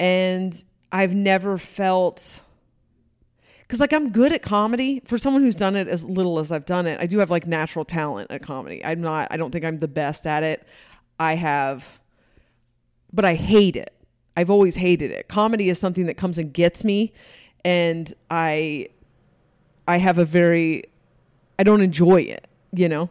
[0.00, 0.62] and
[0.92, 2.42] I've never felt
[3.60, 6.66] because like I'm good at comedy for someone who's done it as little as I've
[6.66, 7.00] done it.
[7.00, 8.84] I do have like natural talent at comedy.
[8.84, 9.28] I'm not.
[9.30, 10.66] I don't think I'm the best at it.
[11.18, 11.84] I have
[13.12, 13.92] but I hate it.
[14.36, 15.28] I've always hated it.
[15.28, 17.12] Comedy is something that comes and gets me
[17.64, 18.88] and I
[19.88, 20.84] I have a very
[21.58, 23.10] I don't enjoy it, you know.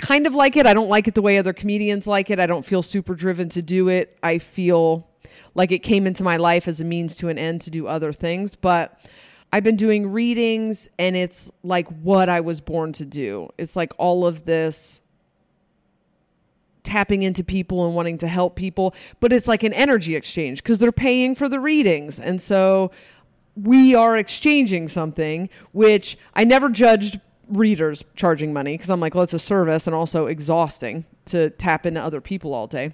[0.00, 0.66] Kind of like it.
[0.66, 2.40] I don't like it the way other comedians like it.
[2.40, 4.18] I don't feel super driven to do it.
[4.22, 5.06] I feel
[5.54, 8.12] like it came into my life as a means to an end to do other
[8.12, 8.98] things, but
[9.52, 13.50] I've been doing readings and it's like what I was born to do.
[13.58, 15.02] It's like all of this
[16.82, 20.78] tapping into people and wanting to help people, but it's like an energy exchange because
[20.78, 22.18] they're paying for the readings.
[22.18, 22.90] And so
[23.56, 27.20] we are exchanging something, which I never judged
[27.50, 31.86] readers charging money because I'm like, well, it's a service and also exhausting to tap
[31.86, 32.92] into other people all day.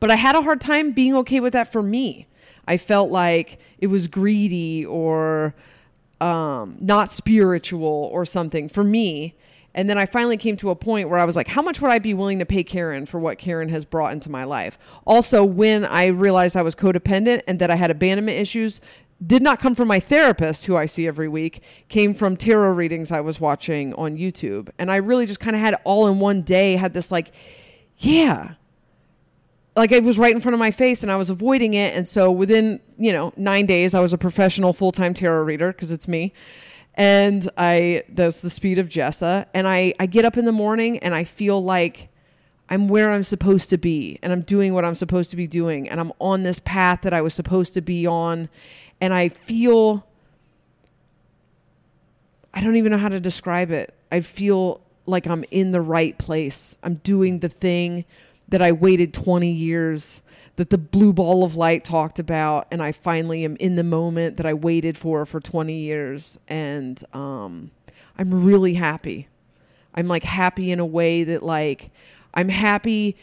[0.00, 2.26] But I had a hard time being okay with that for me.
[2.66, 5.54] I felt like it was greedy or
[6.20, 9.34] um, not spiritual or something for me.
[9.74, 11.90] And then I finally came to a point where I was like, how much would
[11.90, 14.78] I be willing to pay Karen for what Karen has brought into my life?
[15.06, 18.80] Also, when I realized I was codependent and that I had abandonment issues,
[19.24, 23.10] did not come from my therapist, who I see every week, came from tarot readings
[23.10, 24.68] I was watching on YouTube.
[24.78, 27.32] And I really just kind of had all in one day, had this like,
[27.98, 28.54] yeah,
[29.74, 31.94] like it was right in front of my face and I was avoiding it.
[31.94, 35.72] And so within, you know, nine days, I was a professional full time tarot reader
[35.72, 36.32] because it's me.
[36.94, 39.46] And I, that's the speed of Jessa.
[39.52, 42.08] And I, I get up in the morning and I feel like
[42.70, 45.88] I'm where I'm supposed to be and I'm doing what I'm supposed to be doing.
[45.88, 48.48] And I'm on this path that I was supposed to be on.
[49.00, 50.06] And I feel,
[52.54, 53.94] I don't even know how to describe it.
[54.10, 56.76] I feel like I'm in the right place.
[56.82, 58.04] I'm doing the thing
[58.48, 60.22] that I waited 20 years
[60.56, 64.38] that the blue ball of light talked about and I finally am in the moment
[64.38, 67.70] that I waited for for 20 years and um
[68.18, 69.28] I'm really happy.
[69.94, 71.90] I'm like happy in a way that like
[72.32, 73.16] I'm happy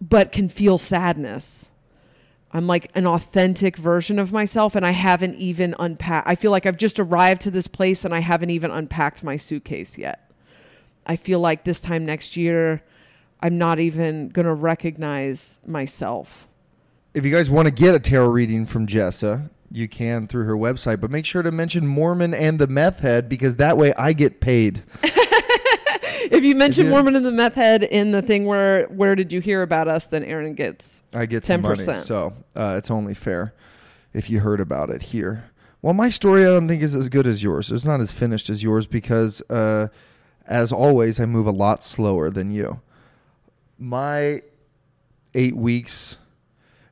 [0.00, 1.68] but can feel sadness.
[2.52, 6.28] I'm like an authentic version of myself and I haven't even unpacked.
[6.28, 9.36] I feel like I've just arrived to this place and I haven't even unpacked my
[9.36, 10.30] suitcase yet.
[11.06, 12.82] I feel like this time next year
[13.40, 16.46] I'm not even going to recognize myself.
[17.14, 20.56] If you guys want to get a tarot reading from Jessa, you can through her
[20.56, 21.00] website.
[21.00, 24.40] But make sure to mention Mormon and the Meth Head because that way I get
[24.40, 24.82] paid.
[26.30, 29.40] If you mention Mormon and the meth head in the thing where where did you
[29.40, 31.98] hear about us, then Aaron gets I get some money, 10%.
[32.04, 33.54] so uh, it's only fair
[34.12, 35.50] if you heard about it here.
[35.82, 37.70] Well, my story I don't think is as good as yours.
[37.70, 39.88] It's not as finished as yours because, uh,
[40.46, 42.80] as always, I move a lot slower than you.
[43.78, 44.42] My
[45.34, 46.16] eight weeks,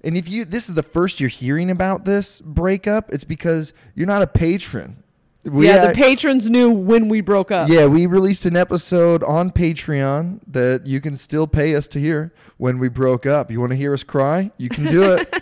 [0.02, 4.06] and if you this is the first you're hearing about this breakup, it's because you're
[4.06, 5.02] not a patron.
[5.44, 7.68] We yeah, had- the patrons knew when we broke up.
[7.68, 12.32] yeah, we released an episode on Patreon that you can still pay us to hear
[12.56, 13.50] when we broke up.
[13.50, 14.50] You want to hear us cry?
[14.56, 15.32] You can do it.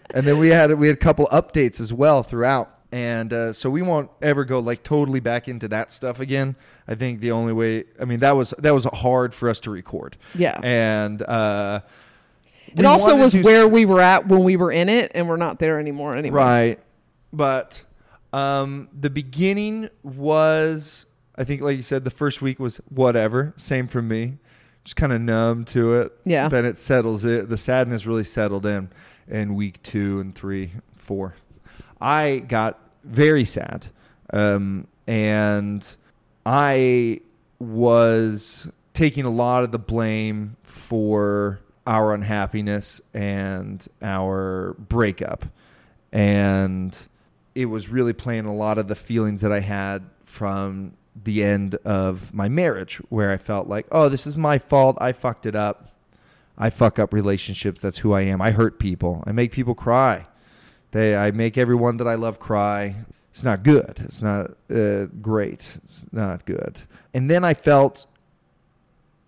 [0.14, 3.68] and then we had we had a couple updates as well throughout, and uh, so
[3.68, 6.56] we won't ever go like totally back into that stuff again.
[6.88, 9.70] I think the only way, I mean, that was that was hard for us to
[9.70, 10.16] record.
[10.34, 10.58] Yeah.
[10.62, 11.80] and uh,
[12.76, 15.36] It also was where s- we were at when we were in it, and we're
[15.36, 16.34] not there anymore anyway.
[16.36, 16.80] Right.
[17.34, 17.82] But
[18.32, 21.06] um, the beginning was,
[21.36, 23.52] I think, like you said, the first week was whatever.
[23.56, 24.38] Same for me.
[24.84, 26.12] Just kind of numb to it.
[26.24, 26.48] Yeah.
[26.48, 27.24] Then it settles.
[27.24, 28.90] It the sadness really settled in
[29.28, 31.36] in week two and three, four.
[32.00, 33.86] I got very sad,
[34.32, 35.96] um, and
[36.44, 37.20] I
[37.60, 45.44] was taking a lot of the blame for our unhappiness and our breakup.
[46.12, 46.96] And
[47.54, 51.74] it was really playing a lot of the feelings that I had from the end
[51.84, 54.96] of my marriage, where I felt like, oh, this is my fault.
[55.00, 55.90] I fucked it up.
[56.56, 57.80] I fuck up relationships.
[57.80, 58.40] That's who I am.
[58.40, 59.22] I hurt people.
[59.26, 60.26] I make people cry.
[60.92, 62.96] They, I make everyone that I love cry.
[63.32, 64.00] It's not good.
[64.04, 65.78] It's not uh, great.
[65.84, 66.80] It's not good.
[67.14, 68.06] And then I felt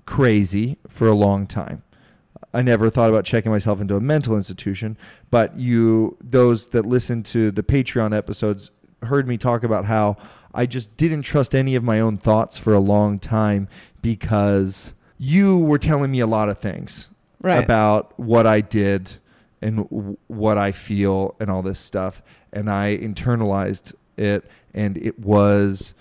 [0.07, 1.83] crazy for a long time.
[2.55, 4.97] I never thought about checking myself into a mental institution,
[5.31, 8.71] but you, those that listen to the Patreon episodes,
[9.03, 10.17] heard me talk about how
[10.55, 13.69] I just didn't trust any of my own thoughts for a long time
[14.01, 17.09] because you were telling me a lot of things
[17.43, 17.63] Right.
[17.63, 19.17] about what I did
[19.61, 22.23] and w- what I feel and all this stuff.
[22.53, 25.93] And I internalized it, and it was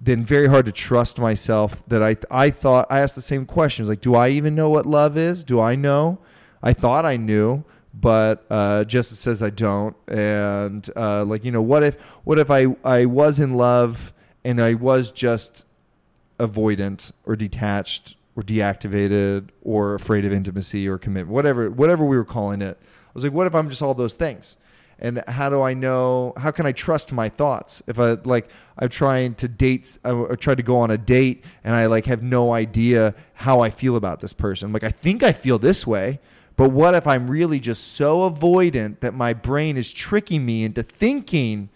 [0.00, 3.88] then very hard to trust myself that I I thought I asked the same questions
[3.88, 5.44] like do I even know what love is?
[5.44, 6.18] Do I know?
[6.62, 7.64] I thought I knew,
[7.94, 9.96] but uh, says I don't.
[10.08, 14.12] And uh, like you know, what if what if I I was in love
[14.44, 15.66] and I was just
[16.38, 22.24] avoidant or detached or deactivated or afraid of intimacy or commitment, whatever whatever we were
[22.24, 22.78] calling it.
[22.80, 24.56] I was like, what if I'm just all those things?
[25.00, 26.34] And how do I know?
[26.36, 29.98] How can I trust my thoughts if I like I'm trying to date?
[30.04, 33.60] I, I tried to go on a date and I like have no idea how
[33.60, 34.72] I feel about this person.
[34.72, 36.20] Like I think I feel this way,
[36.56, 40.82] but what if I'm really just so avoidant that my brain is tricking me into
[40.82, 41.70] thinking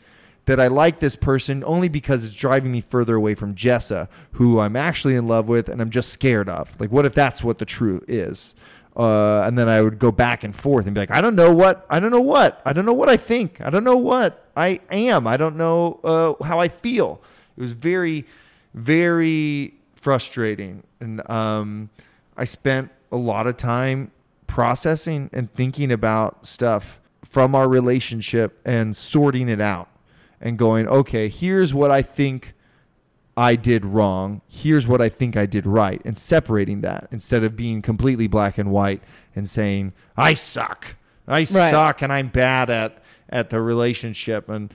[0.45, 4.61] that I like this person only because it's driving me further away from Jessa, who
[4.61, 6.79] I'm actually in love with and I'm just scared of.
[6.79, 8.55] Like, what if that's what the truth is?
[8.97, 11.53] Uh, and then I would go back and forth and be like, I don't know
[11.53, 14.49] what, I don't know what, I don't know what I think, I don't know what
[14.57, 17.21] I am, I don't know uh, how I feel.
[17.57, 18.25] It was very,
[18.73, 21.91] very frustrating, and um,
[22.37, 24.13] I spent a lot of time
[24.47, 29.89] processing and thinking about stuff from our relationship and sorting it out
[30.41, 32.54] and going, okay, here's what I think
[33.37, 34.43] I did wrong.
[34.49, 38.59] Here's what I think I did right, and separating that instead of being completely black
[38.59, 39.03] and white
[39.35, 40.97] and saying I suck,
[41.27, 41.47] I Right.
[41.49, 44.49] suck, and I'm bad at at the relationship.
[44.49, 44.73] And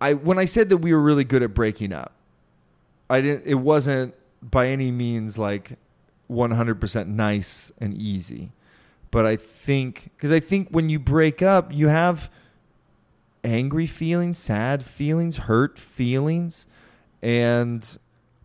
[0.00, 2.12] I when I said that we were really good at breaking up,
[3.10, 3.46] I didn't.
[3.46, 5.72] It wasn't by any means like
[6.30, 8.52] 100% nice and easy,
[9.10, 12.30] but I think because I think when you break up, you have
[13.42, 16.66] angry feelings, sad feelings, hurt feelings,
[17.22, 17.98] and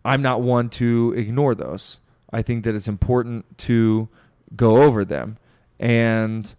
[0.05, 1.99] I'm not one to ignore those.
[2.31, 4.09] I think that it's important to
[4.55, 5.37] go over them.
[5.79, 6.53] And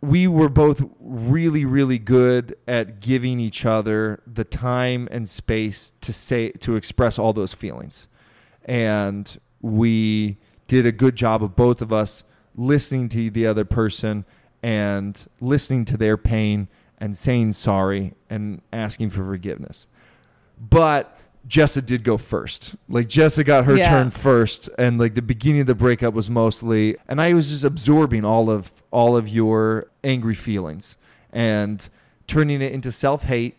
[0.00, 6.12] we were both really, really good at giving each other the time and space to
[6.12, 8.08] say to express all those feelings.
[8.64, 10.38] And we
[10.68, 12.22] did a good job of both of us
[12.54, 14.24] listening to the other person
[14.62, 16.68] and listening to their pain
[16.98, 19.86] and saying sorry and asking for forgiveness.
[20.60, 21.17] But
[21.48, 22.76] Jessa did go first.
[22.88, 23.88] Like Jessa got her Yeah.
[23.88, 27.64] turn first and like the beginning of the breakup was mostly and I was just
[27.64, 30.96] absorbing all of all of your angry feelings
[31.32, 31.88] and
[32.26, 33.56] turning it into self-hate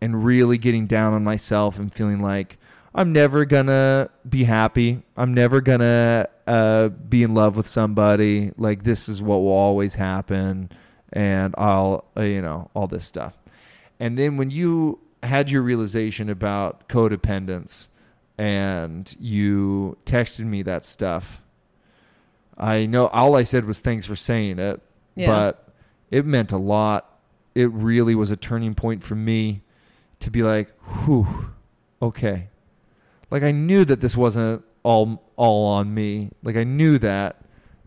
[0.00, 2.58] and really getting down on myself and feeling like
[2.94, 5.02] I'm never gonna be happy.
[5.16, 8.52] I'm never gonna uh, be in love with somebody.
[8.58, 10.68] Like this is what will always happen,
[11.10, 13.32] and I'll uh, you know all this stuff.
[13.98, 17.88] And then when you had your realization about codependence
[18.38, 21.40] and you texted me that stuff,
[22.56, 24.80] I know all I said was thanks for saying it,
[25.14, 25.26] Yeah.
[25.26, 25.68] but
[26.10, 27.08] it meant a lot.
[27.54, 29.62] It really was a turning point for me
[30.20, 30.72] to be like,
[31.04, 31.50] whew,
[32.00, 32.48] okay.
[33.30, 36.30] Like I knew that this wasn't all all on me.
[36.42, 37.36] Like I knew that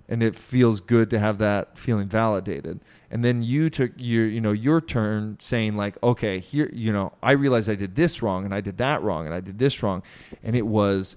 [0.07, 2.79] and it feels good to have that feeling validated.
[3.15, 7.13] And then you took your you know your turn saying like, okay, here you know,
[7.23, 9.81] I realized I did this wrong and I did that wrong and I did this
[9.81, 10.03] wrong.
[10.43, 11.15] And it was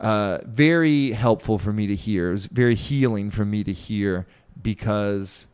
[0.00, 2.30] uh, very helpful for me to hear.
[2.30, 4.26] It was very healing for me to hear
[4.60, 5.46] because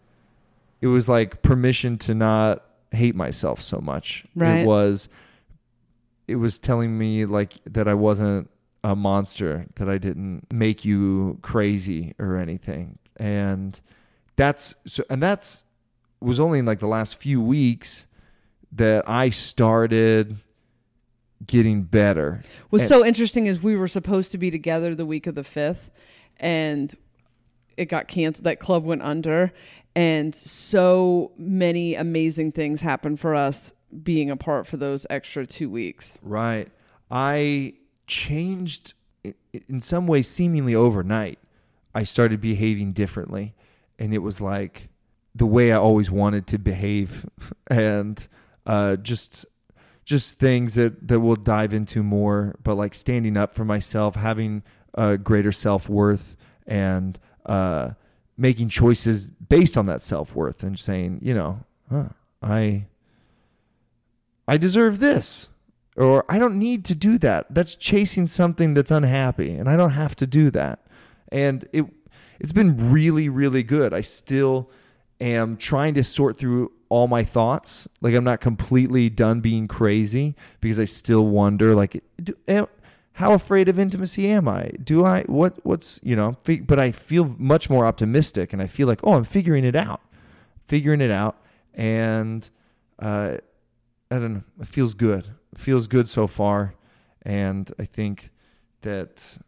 [0.81, 4.24] it was like permission to not hate myself so much.
[4.35, 4.61] Right.
[4.61, 5.11] It was
[6.27, 8.48] it was telling me like that I wasn't
[8.82, 12.98] a monster, that I didn't make you crazy or anything.
[13.19, 13.78] And
[14.36, 15.65] that's so and that's
[16.27, 18.07] was only in like the last few weeks
[18.73, 20.36] that I started
[21.47, 22.43] getting better.
[22.70, 25.44] What's And- so interesting is we were supposed to be together the week of the
[25.44, 25.90] fifth,
[26.39, 26.94] and
[27.77, 28.44] it got canceled.
[28.44, 29.53] That club went under,
[29.94, 33.73] and so many amazing things happened for us
[34.03, 36.19] being apart for those extra two weeks.
[36.23, 36.69] Right.
[37.11, 37.74] I
[38.07, 38.94] changed
[39.69, 41.39] in some way seemingly overnight.
[41.94, 43.55] I started behaving differently
[43.98, 44.89] and it was like
[45.37, 47.27] the way I always wanted to behave
[47.67, 48.27] and
[48.65, 49.45] uh, just
[50.05, 54.63] just things that that we'll dive into more but like standing up for myself, having
[54.95, 56.37] a greater self-worth
[56.67, 57.91] and uh,
[58.37, 61.61] making choices based on that self-worth and saying, you know,
[61.91, 62.09] huh,
[62.43, 62.87] I
[64.49, 65.49] I deserve this.
[65.99, 67.47] Or I don't need to do that.
[67.49, 70.87] That's chasing something that's unhappy and I don't have to do that.
[71.33, 71.85] And it
[72.39, 73.93] it's been really really good.
[73.93, 74.71] I still
[75.20, 77.88] am trying to sort through all my thoughts.
[78.01, 82.66] Like I'm not completely done being crazy because I still wonder like do, am,
[83.12, 84.70] how afraid of intimacy am I?
[84.82, 86.36] Do I what what's, you know,
[86.66, 90.01] but I feel much more optimistic and I feel like, "Oh, I'm figuring it out."
[90.66, 91.36] Figuring it out
[91.74, 92.48] and
[92.98, 93.36] uh
[94.10, 94.43] I don't know.
[94.60, 95.26] It feels good.
[95.52, 96.74] It feels good so far,
[97.22, 98.30] and I think
[98.82, 99.38] that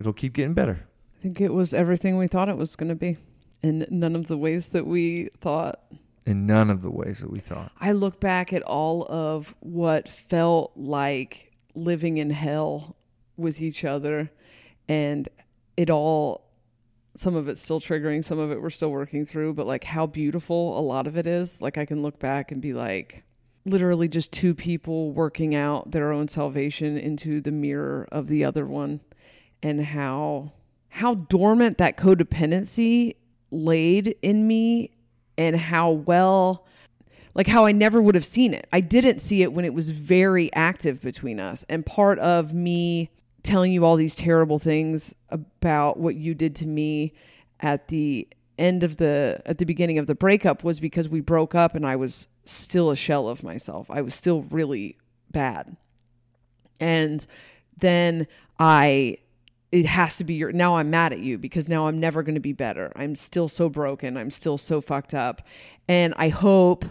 [0.00, 0.86] it'll keep getting better.
[1.16, 3.16] I think it was everything we thought it was going to be,
[3.62, 5.80] in none of the ways that we thought.
[6.26, 7.72] In none of the ways that we thought.
[7.80, 12.96] I look back at all of what felt like living in hell
[13.36, 14.30] with each other,
[14.88, 15.28] and
[15.76, 16.50] it all,
[17.14, 20.06] some of it's still triggering, some of it we're still working through, but like how
[20.06, 21.62] beautiful a lot of it is.
[21.62, 23.24] Like I can look back and be like,
[23.64, 28.66] literally just two people working out their own salvation into the mirror of the other
[28.66, 29.00] one,
[29.62, 30.52] and how
[30.90, 33.16] how dormant that codependency
[33.50, 34.90] laid in me
[35.36, 36.66] and how well
[37.34, 38.66] like how I never would have seen it.
[38.72, 41.64] I didn't see it when it was very active between us.
[41.68, 43.10] And part of me
[43.44, 47.12] telling you all these terrible things about what you did to me
[47.60, 48.26] at the
[48.58, 51.86] end of the at the beginning of the breakup was because we broke up and
[51.86, 53.88] I was still a shell of myself.
[53.88, 54.98] I was still really
[55.30, 55.76] bad.
[56.80, 57.24] And
[57.76, 58.26] then
[58.58, 59.18] I
[59.70, 62.34] it has to be your now I'm mad at you because now I'm never going
[62.34, 62.92] to be better.
[62.96, 64.16] I'm still so broken.
[64.16, 65.42] I'm still so fucked up.
[65.88, 66.84] And I hope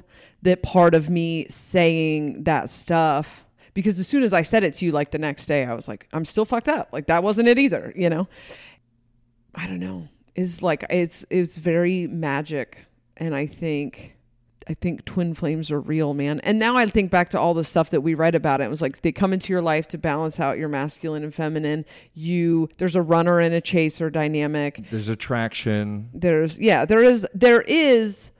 [0.44, 4.86] that part of me saying that stuff because as soon as I said it to
[4.86, 6.90] you like the next day I was like I'm still fucked up.
[6.91, 8.28] Like that wasn't it either, you know.
[9.56, 10.08] I don't know.
[10.36, 12.86] Is like it's it's very magic
[13.18, 14.16] and I think
[14.69, 16.41] I think twin flames are real, man.
[16.41, 18.65] And now I think back to all the stuff that we read about it.
[18.65, 21.85] It was like they come into your life to balance out your masculine and feminine.
[22.14, 24.89] You there's a runner and a chaser dynamic.
[24.89, 26.10] There's attraction.
[26.14, 28.31] There's yeah, there is there is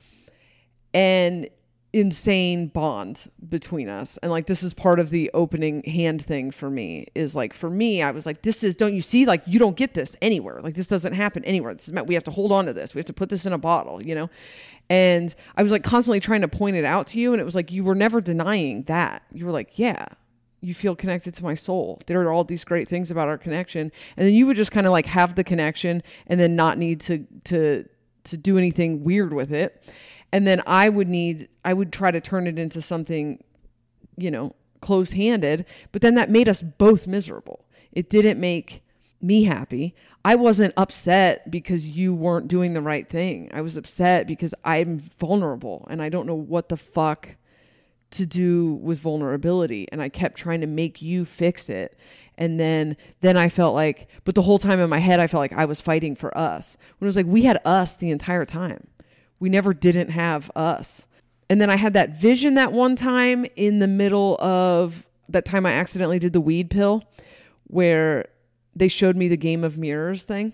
[0.94, 1.48] an
[1.94, 4.18] insane bond between us.
[4.22, 7.70] And like this is part of the opening hand thing for me is like for
[7.70, 10.62] me I was like this is don't you see like you don't get this anywhere.
[10.62, 11.74] Like this doesn't happen anywhere.
[11.74, 12.94] This is meant we have to hold on to this.
[12.94, 14.30] We have to put this in a bottle, you know?
[14.90, 17.56] And I was like constantly trying to point it out to you and it was
[17.56, 19.24] like you were never denying that.
[19.34, 20.06] You were like, "Yeah,
[20.62, 22.02] you feel connected to my soul.
[22.06, 24.88] There are all these great things about our connection." And then you would just kind
[24.88, 27.86] of like have the connection and then not need to to
[28.26, 29.84] to do anything weird with it.
[30.32, 33.44] And then I would need I would try to turn it into something
[34.18, 37.66] you know, closed-handed, but then that made us both miserable.
[37.92, 38.84] It didn't make
[39.22, 39.96] me happy.
[40.24, 43.50] I wasn't upset because you weren't doing the right thing.
[43.54, 47.36] I was upset because I'm vulnerable and I don't know what the fuck
[48.12, 51.98] to do with vulnerability and I kept trying to make you fix it.
[52.38, 55.42] And then then I felt like but the whole time in my head I felt
[55.42, 56.78] like I was fighting for us.
[56.98, 58.88] When it was like we had us the entire time.
[59.40, 61.08] We never didn't have us.
[61.50, 65.66] And then I had that vision that one time in the middle of that time
[65.66, 67.04] I accidentally did the weed pill
[67.66, 68.28] where
[68.78, 70.54] they showed me the game of mirrors thing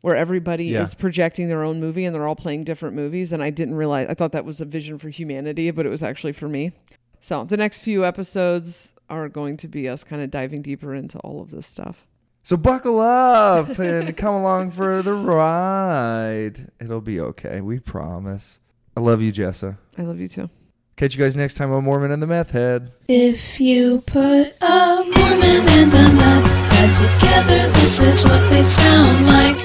[0.00, 0.82] where everybody Yeah.
[0.82, 4.06] is projecting their own movie and they're all playing different movies and I didn't realize
[4.08, 6.72] I thought that was a vision for humanity but it was actually for me.
[7.20, 11.18] So, the next few episodes are going to be us kind of diving deeper into
[11.18, 12.06] all of this stuff.
[12.42, 16.70] So buckle up and come along for the ride.
[16.80, 17.60] It'll be okay.
[17.60, 18.60] We promise.
[18.96, 19.76] I love you, Jessa.
[19.98, 20.48] I love you too.
[20.96, 22.92] Catch you guys next time on Mormon and the Meth Head.
[23.08, 29.56] If you put a Mormon and a meth together, this is what they sound like.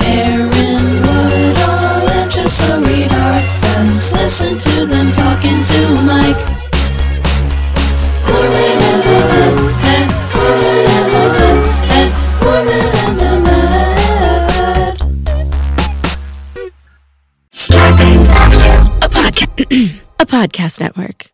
[0.00, 4.12] Aaron Woodall and Jessa Reed are friends.
[4.12, 6.40] Listen to them talking to Mike.
[8.26, 8.36] The
[8.88, 9.18] and the
[9.84, 10.08] eh,
[10.96, 11.08] and
[13.20, 13.74] the eh,
[19.02, 19.54] a podcast,
[20.20, 21.33] a podcast network.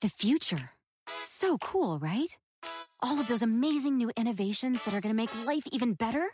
[0.00, 0.70] The future.
[1.22, 2.34] So cool, right?
[3.00, 6.26] All of those amazing new innovations that are going to make life even better.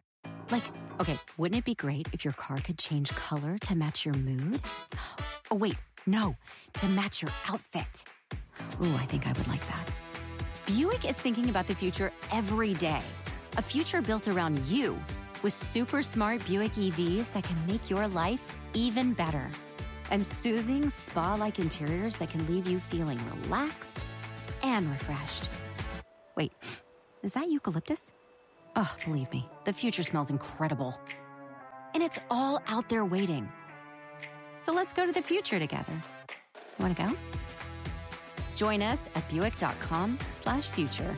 [0.52, 0.62] Like,
[1.00, 4.60] okay, wouldn't it be great if your car could change color to match your mood?
[5.48, 5.76] Oh, wait,
[6.08, 6.36] no,
[6.72, 8.02] to match your outfit.
[8.82, 9.92] Ooh, I think I would like that.
[10.66, 13.00] Buick is thinking about the future every day.
[13.56, 14.98] A future built around you
[15.44, 19.48] with super smart Buick EVs that can make your life even better.
[20.10, 24.06] And soothing spa like interiors that can leave you feeling relaxed
[24.62, 25.50] and refreshed.
[26.36, 26.52] Wait,
[27.22, 28.12] is that eucalyptus?
[28.76, 31.00] Oh, believe me, the future smells incredible.
[31.94, 33.48] And it's all out there waiting.
[34.58, 35.92] So let's go to the future together.
[36.78, 37.12] Want to go?
[38.54, 41.16] Join us at buick.com slash future.